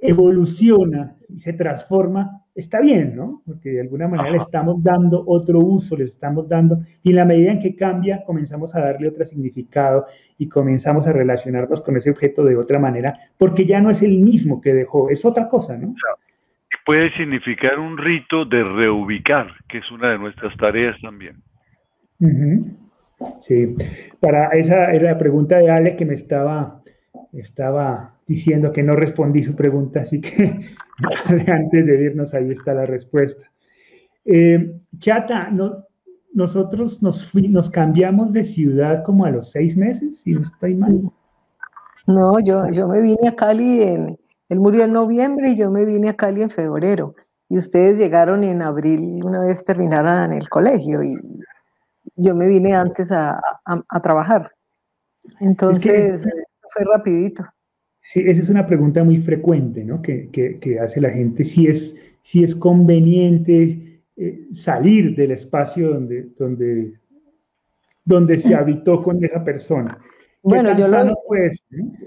[0.00, 3.42] evoluciona y se transforma, está bien, ¿no?
[3.44, 7.26] Porque de alguna manera le estamos dando otro uso, le estamos dando, y en la
[7.26, 10.06] medida en que cambia, comenzamos a darle otro significado
[10.38, 14.18] y comenzamos a relacionarnos con ese objeto de otra manera, porque ya no es el
[14.18, 15.94] mismo que dejó, es otra cosa, ¿no?
[16.86, 21.42] Puede significar un rito de reubicar, que es una de nuestras tareas también.
[23.40, 23.74] Sí,
[24.20, 26.82] para esa era la pregunta de Ale que me estaba,
[27.32, 30.60] estaba diciendo que no respondí su pregunta, así que
[31.46, 33.50] antes de irnos ahí está la respuesta.
[34.24, 35.84] Eh, Chata, no,
[36.32, 41.10] nosotros nos, nos cambiamos de ciudad como a los seis meses, si no estoy mal.
[42.06, 44.18] No, yo, yo me vine a Cali, en,
[44.50, 47.14] él murió en noviembre y yo me vine a Cali en febrero.
[47.48, 51.16] Y ustedes llegaron en abril, una vez terminaron el colegio, y
[52.16, 53.40] yo me vine antes a,
[54.02, 54.52] trabajar.
[55.40, 56.24] Entonces,
[56.68, 57.44] fue rapidito.
[58.02, 60.02] Sí, esa es una pregunta muy frecuente ¿no?
[60.02, 66.28] que, que, hace la gente, si es, si es conveniente eh, salir del espacio donde,
[66.36, 66.94] donde,
[68.04, 69.98] donde se habitó con esa persona.
[70.42, 71.04] Bueno, yo lo,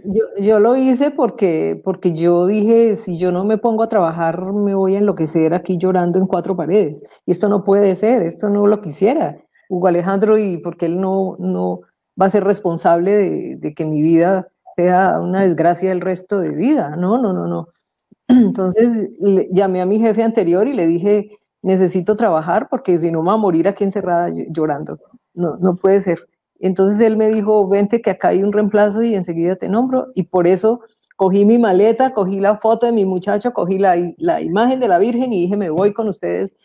[0.06, 4.52] yo, yo lo, hice porque, porque yo dije, si yo no me pongo a trabajar,
[4.54, 7.04] me voy a enloquecer aquí llorando en cuatro paredes.
[7.26, 9.38] Y esto no puede ser, esto no lo quisiera.
[9.70, 11.82] Hugo Alejandro, y porque él no, no
[12.20, 16.56] va a ser responsable de, de que mi vida sea una desgracia el resto de
[16.56, 16.96] vida.
[16.96, 17.68] No, no, no, no.
[18.28, 19.10] Entonces
[19.52, 21.30] llamé a mi jefe anterior y le dije,
[21.62, 25.00] necesito trabajar porque si no me voy a morir aquí encerrada llorando.
[25.34, 26.20] No, no puede ser.
[26.66, 30.08] Entonces él me dijo, vente que acá hay un reemplazo y enseguida te nombro.
[30.16, 30.80] Y por eso
[31.18, 34.98] cogí mi maleta, cogí la foto de mi muchacho, cogí la, la imagen de la
[34.98, 36.56] Virgen y dije, me voy con ustedes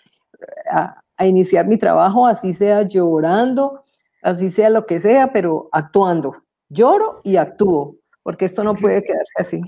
[0.70, 3.80] a, a iniciar mi trabajo, así sea llorando,
[4.22, 6.36] así sea lo que sea, pero actuando.
[6.68, 9.61] Lloro y actúo porque esto no puede quedarse así.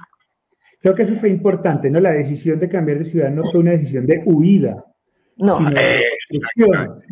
[0.80, 1.98] Creo que eso fue importante, ¿no?
[1.98, 4.84] La decisión de cambiar de ciudad no fue una decisión de huida.
[5.38, 5.58] No.
[5.70, 7.06] Eh, exactamente,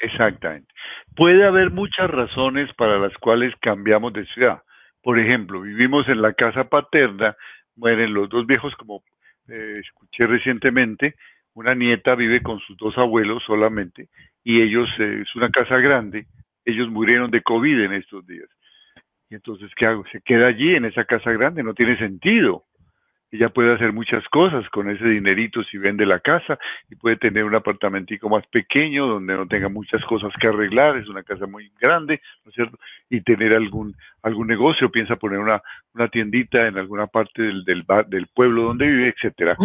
[0.00, 0.73] exactamente.
[1.16, 4.62] Puede haber muchas razones para las cuales cambiamos de ciudad.
[5.02, 7.36] Por ejemplo, vivimos en la casa paterna,
[7.76, 9.04] mueren los dos viejos, como
[9.48, 11.14] eh, escuché recientemente,
[11.54, 14.08] una nieta vive con sus dos abuelos solamente,
[14.42, 16.26] y ellos, eh, es una casa grande,
[16.64, 18.48] ellos murieron de COVID en estos días.
[19.30, 20.04] Y entonces, ¿qué hago?
[20.10, 22.64] Se queda allí en esa casa grande, no tiene sentido.
[23.34, 26.56] Ella puede hacer muchas cosas con ese dinerito si vende la casa
[26.88, 31.08] y puede tener un apartamentico más pequeño donde no tenga muchas cosas que arreglar, es
[31.08, 32.78] una casa muy grande, ¿no es cierto?
[33.10, 35.60] Y tener algún algún negocio, piensa poner una,
[35.94, 39.56] una tiendita en alguna parte del, del, del pueblo donde vive, etcétera.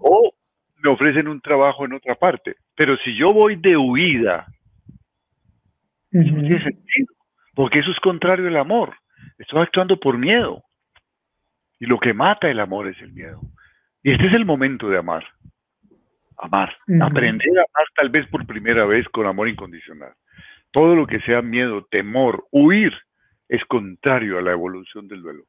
[0.00, 0.34] O
[0.82, 2.56] me ofrecen un trabajo en otra parte.
[2.76, 4.44] Pero si yo voy de huida,
[6.10, 7.14] eso no tiene sentido,
[7.54, 8.92] porque eso es contrario al amor.
[9.38, 10.62] Estoy actuando por miedo.
[11.78, 13.40] Y lo que mata el amor es el miedo.
[14.02, 15.24] Y este es el momento de amar.
[16.38, 16.76] Amar.
[17.00, 20.12] Aprender a amar tal vez por primera vez con amor incondicional.
[20.70, 22.92] Todo lo que sea miedo, temor, huir,
[23.48, 25.44] es contrario a la evolución del duelo.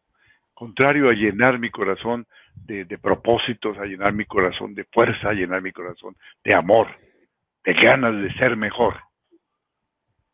[0.53, 5.61] Contrario a llenar mi corazón de, propósitos, a llenar mi corazón de fuerza, a llenar
[5.61, 6.88] mi corazón de amor,
[7.63, 8.95] de ganas de ser mejor.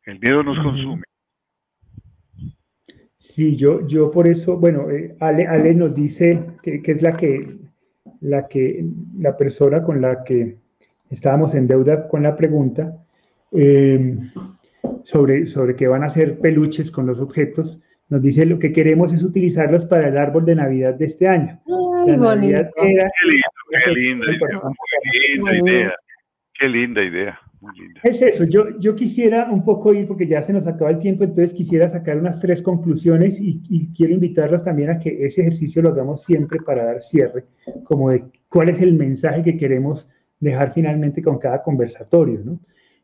[0.03, 1.03] El miedo nos consume.
[3.31, 7.59] Sí, yo, yo por eso, bueno, eh, Ale, Ale, nos dice que, es la que,
[8.19, 8.83] la que,
[9.19, 10.57] la persona con la que
[11.09, 12.93] estábamos en deuda con la pregunta
[13.53, 14.31] em,
[15.03, 17.79] sobre, sobre que van a hacer peluches con los objetos.
[18.09, 21.57] Nos dice lo que queremos es utilizarlos para el árbol de Navidad de este año.
[22.05, 22.69] Ay, bonito.
[22.75, 25.93] qué linda idea.
[26.59, 27.39] Qué linda idea.
[28.03, 31.23] Es eso, yo, yo quisiera un poco ir, porque ya se nos acaba el tiempo,
[31.23, 33.61] entonces quisiera sacar unas tres conclusiones y,
[33.95, 37.45] quiero invitarlos también a que ese ejercicio lo hagamos siempre para dar cierre,
[37.83, 40.09] como de cuál es el mensaje que queremos
[40.39, 42.59] dejar finalmente con cada conversatorio, ¿no?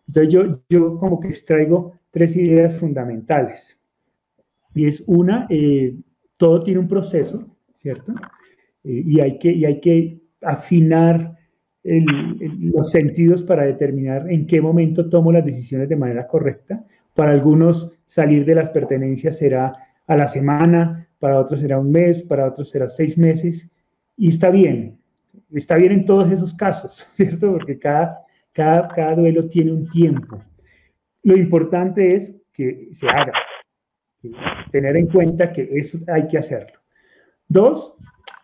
[0.07, 3.77] Entonces yo, yo como que extraigo tres ideas fundamentales.
[4.73, 5.95] Y es una, eh,
[6.37, 8.13] todo tiene un proceso, ¿cierto?
[8.83, 11.36] Eh, y, hay que, y hay que afinar
[11.83, 16.83] los sentidos para determinar en qué momento tomo las decisiones de manera correcta.
[17.13, 19.73] Para algunos salir de las pertenencias será
[20.05, 23.69] a la semana, para otros será un mes, para otros será seis meses,
[24.15, 24.97] y está bien,
[25.53, 27.51] está bien en todos esos casos, ¿cierto?
[27.53, 28.19] Porque cada,
[28.53, 30.41] cada, cada duelo tiene un tiempo.
[31.23, 33.33] Lo importante es que se haga,
[34.71, 36.79] tener en cuenta que eso hay que hacerlo.
[37.47, 37.95] Dos,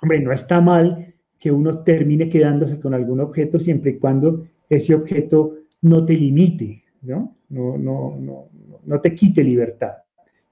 [0.01, 1.12] hombre, no está mal
[1.43, 6.85] que uno termine quedándose con algún objeto siempre y cuando ese objeto no te limite,
[7.01, 7.35] ¿no?
[7.49, 8.47] No, no, no,
[8.85, 9.91] no te quite libertad,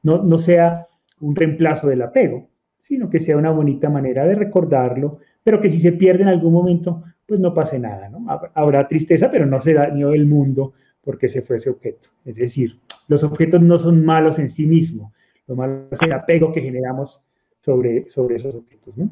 [0.04, 0.86] no, no sea
[1.22, 2.50] un reemplazo del apego,
[2.82, 6.52] sino que sea una bonita manera de recordarlo, pero que si se pierde en algún
[6.52, 8.26] momento, pues no pase nada, ¿no?
[8.54, 12.10] Habrá tristeza, pero no se dañó el mundo porque se fue ese objeto.
[12.26, 15.14] Es decir, los objetos no son malos en sí mismos,
[15.48, 17.24] lo malo es el apego que generamos
[17.62, 19.10] sobre, sobre esos objetos, ¿no?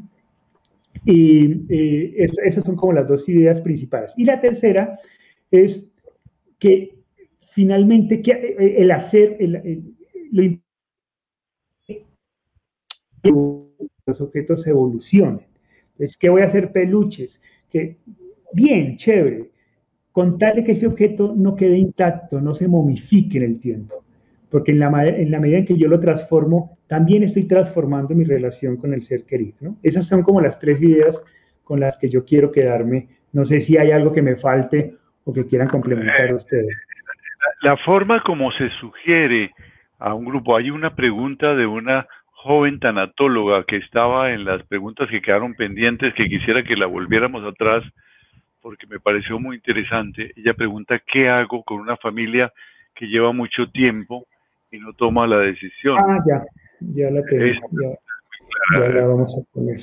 [1.06, 4.14] Y eh, esas son como las dos ideas principales.
[4.18, 5.00] Y la tercera
[5.52, 5.88] es
[6.60, 6.96] que
[7.42, 10.62] finalmente que eh, el hacer, el,
[13.24, 13.70] lo
[14.10, 15.46] los objetos evolucionen.
[15.92, 17.42] Entonces, ¿qué voy a hacer peluches?
[17.70, 17.98] Que,
[18.54, 19.52] bien, chévere,
[20.12, 24.04] contarle que ese objeto no quede intacto, no se momifique en el tiempo,
[24.50, 28.24] porque en la, en la medida en que yo lo transformo, también estoy transformando mi
[28.24, 29.56] relación con el ser querido.
[29.62, 29.78] ¿no?
[29.84, 31.24] Esas son como las tres ideas
[31.64, 33.08] con las que yo quiero quedarme.
[33.32, 36.76] No sé si hay algo que me falte o que quieran complementar ustedes.
[37.62, 39.52] La forma como se sugiere
[40.00, 45.10] a un grupo, hay una pregunta de una joven tanatóloga que estaba en las preguntas
[45.12, 47.84] que quedaron pendientes, que quisiera que la volviéramos atrás,
[48.64, 50.32] porque me pareció muy interesante.
[50.36, 52.52] Ella pregunta, ¿qué hago con una familia
[52.96, 54.26] que lleva mucho tiempo
[54.72, 55.98] y no toma la decisión?
[56.00, 56.44] Ah, ya,
[56.80, 57.46] ya la tengo,
[57.82, 59.82] ya, la vamos a poner.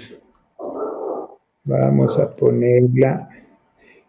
[1.64, 3.28] Vamos a ponerla.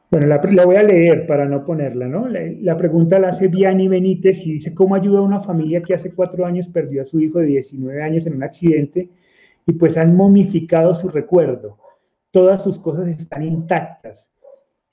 [0.10, 2.30] Bueno, la, voy a leer para no ponerla, ¿no?
[2.30, 6.14] La, pregunta la hace Vianney Benítez y dice, ¿cómo ayuda a una familia que hace
[6.14, 9.10] cuatro años perdió a su hijo de 19 años en un accidente
[9.66, 11.78] y pues han momificado su recuerdo?
[12.32, 14.32] Todas sus cosas están intactas.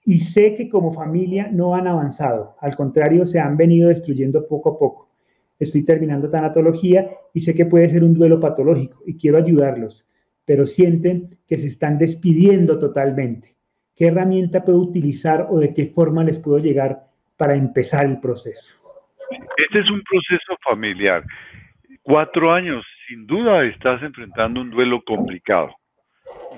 [0.05, 4.70] Y sé que como familia no han avanzado, al contrario, se han venido destruyendo poco
[4.70, 5.09] a poco.
[5.64, 10.06] Estoy terminando tanatología y sé que puede ser un duelo patológico y quiero ayudarlos,
[10.44, 13.54] pero sienten que se están despidiendo totalmente
[13.96, 16.98] ¿Qué herramienta puedo utilizar o de qué forma les puedo llegar
[17.36, 18.76] para empezar el proceso?
[19.56, 21.22] Este es un proceso familiar.
[22.02, 25.70] Cuatro años, sin duda estás enfrentando un duelo complicado.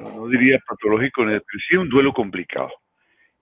[0.01, 2.71] No, diría patológico, pero sí un duelo complicado.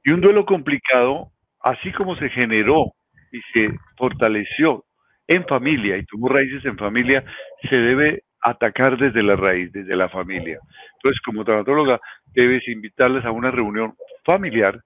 [0.05, 2.93] Y un duelo complicado, así como se generó
[3.31, 4.85] y se fortaleció
[5.27, 7.25] en familia y tuvo raíces en familia,
[7.71, 10.59] se debe atacar desde la raíz, desde la familia.
[10.97, 12.01] Entonces, como traumatóloga,
[12.35, 13.95] debes invitarles a una reunión
[14.25, 14.79] familiar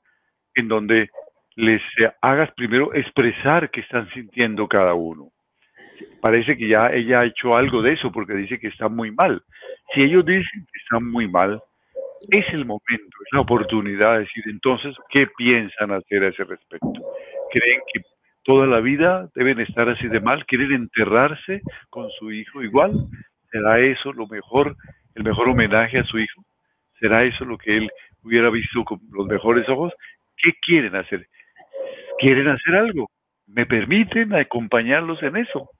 [0.54, 1.10] en donde
[1.56, 1.82] les
[2.22, 5.30] hagas primero expresar qué están sintiendo cada uno.
[6.20, 9.42] Parece que ya ella ha hecho algo de eso porque dice que está muy mal.
[9.92, 11.60] Si ellos dicen que están muy mal,
[12.30, 16.92] es el momento, es la oportunidad de decir entonces qué piensan hacer a ese respecto.
[17.52, 18.00] ¿Creen que
[18.44, 20.44] toda la vida deben estar así de mal?
[20.46, 22.92] ¿Quieren enterrarse con su hijo igual?
[23.50, 24.76] ¿Será eso lo mejor,
[25.14, 26.44] el mejor homenaje a su hijo?
[26.98, 27.90] ¿Será eso lo que él
[28.22, 29.92] hubiera visto con los mejores ojos?
[30.36, 31.26] ¿Qué quieren hacer?
[32.18, 33.10] ¿Quieren hacer algo?
[33.46, 35.70] ¿Me permiten acompañarlos en eso?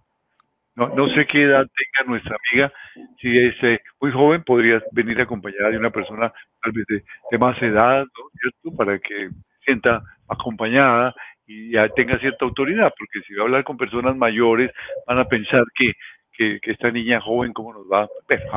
[0.77, 2.73] No, no sé qué edad tenga nuestra amiga.
[3.21, 6.33] Si es eh, muy joven, podría venir acompañada de una persona
[6.63, 8.25] tal vez de, más edad, ¿no?
[8.41, 8.77] ¿cierto?
[8.77, 9.31] Para que
[9.65, 11.15] sienta acompañada
[11.47, 14.71] y ya tenga cierta autoridad, porque si va a hablar con personas mayores,
[15.07, 15.93] van a pensar que
[16.39, 18.09] que, esta niña joven, cómo nos va.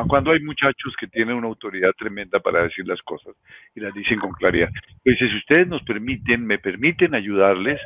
[0.08, 3.36] cuando hay muchachos que tienen una autoridad tremenda para decir las cosas
[3.76, 4.70] y las dicen con claridad.
[5.04, 7.82] Pues si ustedes nos permiten, me permiten ayudarles,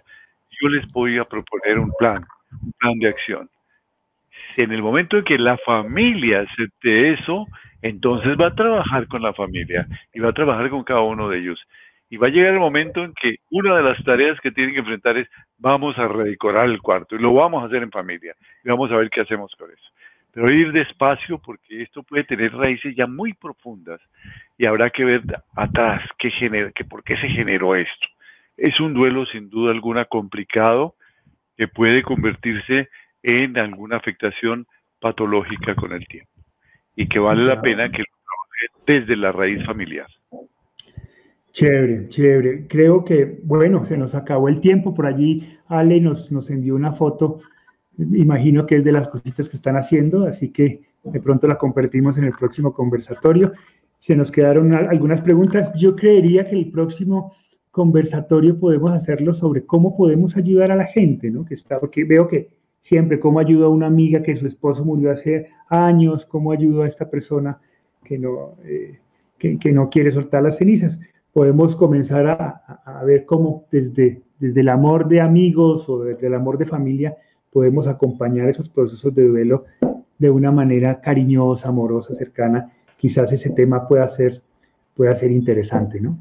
[0.62, 2.26] yo les voy a proponer un plan,
[2.62, 3.50] un plan de acción.
[4.58, 7.48] En el momento en que la familia acepte eso,
[7.82, 11.40] entonces va a trabajar con la familia y va a trabajar con cada uno de
[11.40, 11.60] ellos.
[12.16, 14.80] Y va a llegar el momento en que una de las tareas que tienen que
[14.80, 18.70] enfrentar es vamos a redecorar el cuarto y lo vamos a hacer en familia y
[18.70, 19.84] vamos a ver qué hacemos con eso.
[20.32, 24.00] Pero ir despacio porque esto puede tener raíces ya muy profundas
[24.58, 25.24] y habrá que ver
[25.58, 28.08] atrás qué genera, que por qué se generó esto.
[28.56, 30.96] Es un duelo sin duda alguna complicado
[31.58, 32.88] que puede convertirse
[33.24, 34.68] en alguna afectación
[35.02, 36.32] patológica con el tiempo
[36.96, 40.08] y que vale la pena que lo trabaje desde la raíz familiar.
[41.56, 42.68] Chévere, chévere.
[42.68, 44.94] Creo que, bueno, se nos acabó el tiempo.
[44.94, 47.40] Por allí Ale nos, nos envió una foto.
[47.98, 52.18] Imagino que es de las cositas que están haciendo, así que de pronto la compartimos
[52.18, 53.54] en el próximo conversatorio.
[54.00, 55.72] Se nos quedaron algunas preguntas.
[55.76, 57.32] Yo creería que el próximo
[57.72, 61.46] conversatorio podemos hacerlo sobre cómo podemos ayudar a la gente, ¿no?
[61.46, 62.50] Que está, porque veo que
[62.82, 66.88] siempre cómo ayuda a una amiga que su esposo murió hace años, cómo ayuda a
[66.88, 67.62] esta persona
[68.04, 69.00] que no, eh,
[69.38, 71.00] que, no quiere soltar las cenizas.
[71.36, 76.34] Podemos comenzar a, a, ver cómo desde, desde el amor de amigos o desde el
[76.34, 77.14] amor de familia
[77.52, 79.66] podemos acompañar esos procesos de duelo
[80.18, 82.72] de una manera cariñosa, amorosa, cercana.
[82.96, 84.42] Quizás ese tema pueda ser,
[84.96, 86.18] pueda ser interesante, ¿no?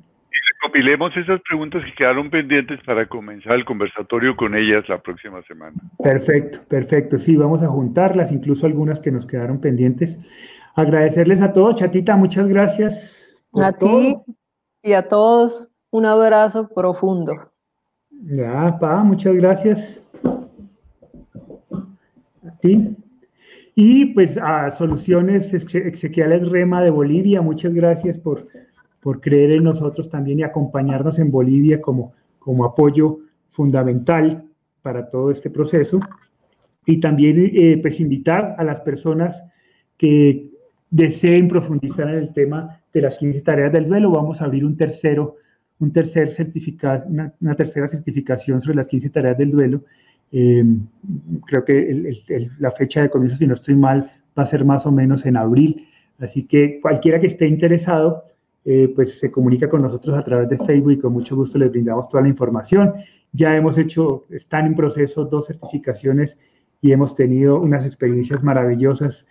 [0.61, 5.77] recopilemos esas preguntas que quedaron pendientes para comenzar el conversatorio con ellas la próxima semana.
[6.03, 7.19] Perfecto, perfecto.
[7.19, 10.19] Sí, vamos a juntarlas, incluso algunas que nos quedaron pendientes.
[10.75, 13.41] Agradecerles a todos, Chatita, muchas gracias.
[13.63, 14.17] A ti
[14.85, 17.33] y a todos, un abrazo profundo.
[18.11, 20.01] Ya, Pa, muchas gracias.
[22.47, 22.97] A ti.
[23.75, 28.47] Y pues a Soluciones Exequiales Rema de Bolivia, muchas gracias por
[29.05, 33.19] por creer en nosotros también y acompañarnos en Bolivia como, como apoyo
[33.51, 34.49] fundamental
[34.81, 36.01] para todo este proceso.
[36.87, 39.45] Y también eh, pues invitar a las personas
[39.99, 40.54] que
[40.95, 44.13] deseen profundizar en el tema de las 15 tareas del duelo.
[44.13, 45.37] Vamos a abrir un tercero,
[45.81, 49.83] un tercer certificado, una, tercera certificación sobre las 15 tareas del duelo.
[50.31, 50.87] Em,
[51.47, 52.13] creo que
[52.61, 55.37] la fecha de comienzo, si no estoy mal, va a ser más o menos en
[55.37, 55.89] abril.
[56.21, 58.23] Así que cualquiera que esté interesado,
[58.65, 61.73] eh, pues se comunica con nosotros a través de Facebook y con mucho gusto les
[61.73, 62.93] brindamos toda la información.
[63.33, 66.39] Ya hemos hecho, están en proceso dos certificaciones
[66.81, 69.27] y hemos tenido unas experiencias maravillosas,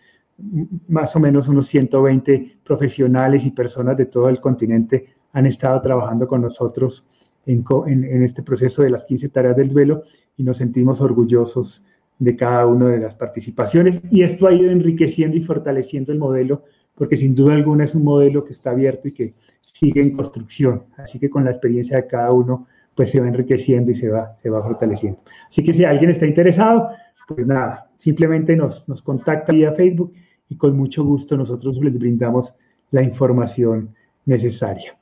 [0.87, 6.27] más o menos unos 120 profesionales y personas de todo el continente han estado trabajando
[6.27, 7.05] con nosotros
[7.45, 10.03] en, este proceso de las 15 tareas del duelo
[10.37, 11.83] y nos sentimos orgullosos
[12.19, 16.63] de cada una de las participaciones y esto ha ido enriqueciendo y fortaleciendo el modelo
[16.95, 20.83] porque sin duda alguna es un modelo que está abierto y que sigue en construcción.
[20.97, 24.35] Así que con la experiencia de cada uno, pues se va enriqueciendo y se va,
[24.35, 25.19] se va fortaleciendo.
[25.49, 26.89] Así que si alguien está interesado,
[27.27, 30.13] pues nada, simplemente nos, nos contacta vía Facebook
[30.49, 32.55] y con mucho gusto nosotros les brindamos
[32.91, 33.93] la información
[34.25, 34.97] necesaria.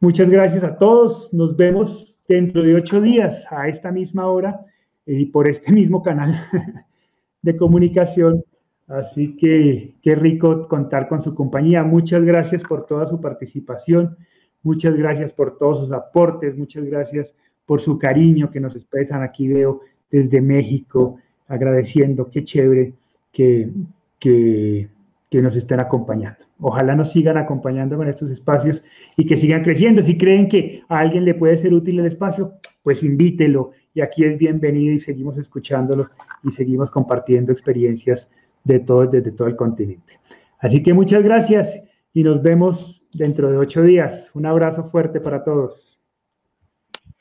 [0.00, 1.32] Muchas gracias a todos.
[1.32, 4.64] Nos vemos dentro de ocho días a esta misma hora
[5.06, 6.34] y por este mismo canal
[7.42, 8.42] de comunicación
[8.88, 11.82] Así que qué rico contar con su compañía.
[11.82, 14.16] Muchas gracias por toda su participación,
[14.62, 19.48] muchas gracias por todos sus aportes, muchas gracias por su cariño que nos expresan aquí,
[19.48, 21.16] veo desde México,
[21.48, 22.94] agradeciendo, qué chévere
[23.32, 23.70] que,
[24.18, 24.88] que,
[25.30, 26.44] que nos estén acompañando.
[26.60, 28.82] Ojalá nos sigan acompañando con estos espacios
[29.16, 30.02] y que sigan creciendo.
[30.02, 34.24] Si creen que a alguien le puede ser útil el espacio, pues invítelo y aquí
[34.24, 36.10] es bienvenido y seguimos escuchándolos
[36.44, 38.30] y seguimos compartiendo experiencias
[38.64, 40.18] de todo, desde todo el continente.
[40.58, 41.80] Así que muchas gracias
[42.12, 44.30] y nos vemos dentro de ocho días.
[44.34, 46.00] Un abrazo fuerte para todos.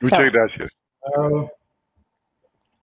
[0.01, 0.77] Muchas gracias.
[1.13, 1.64] Chao.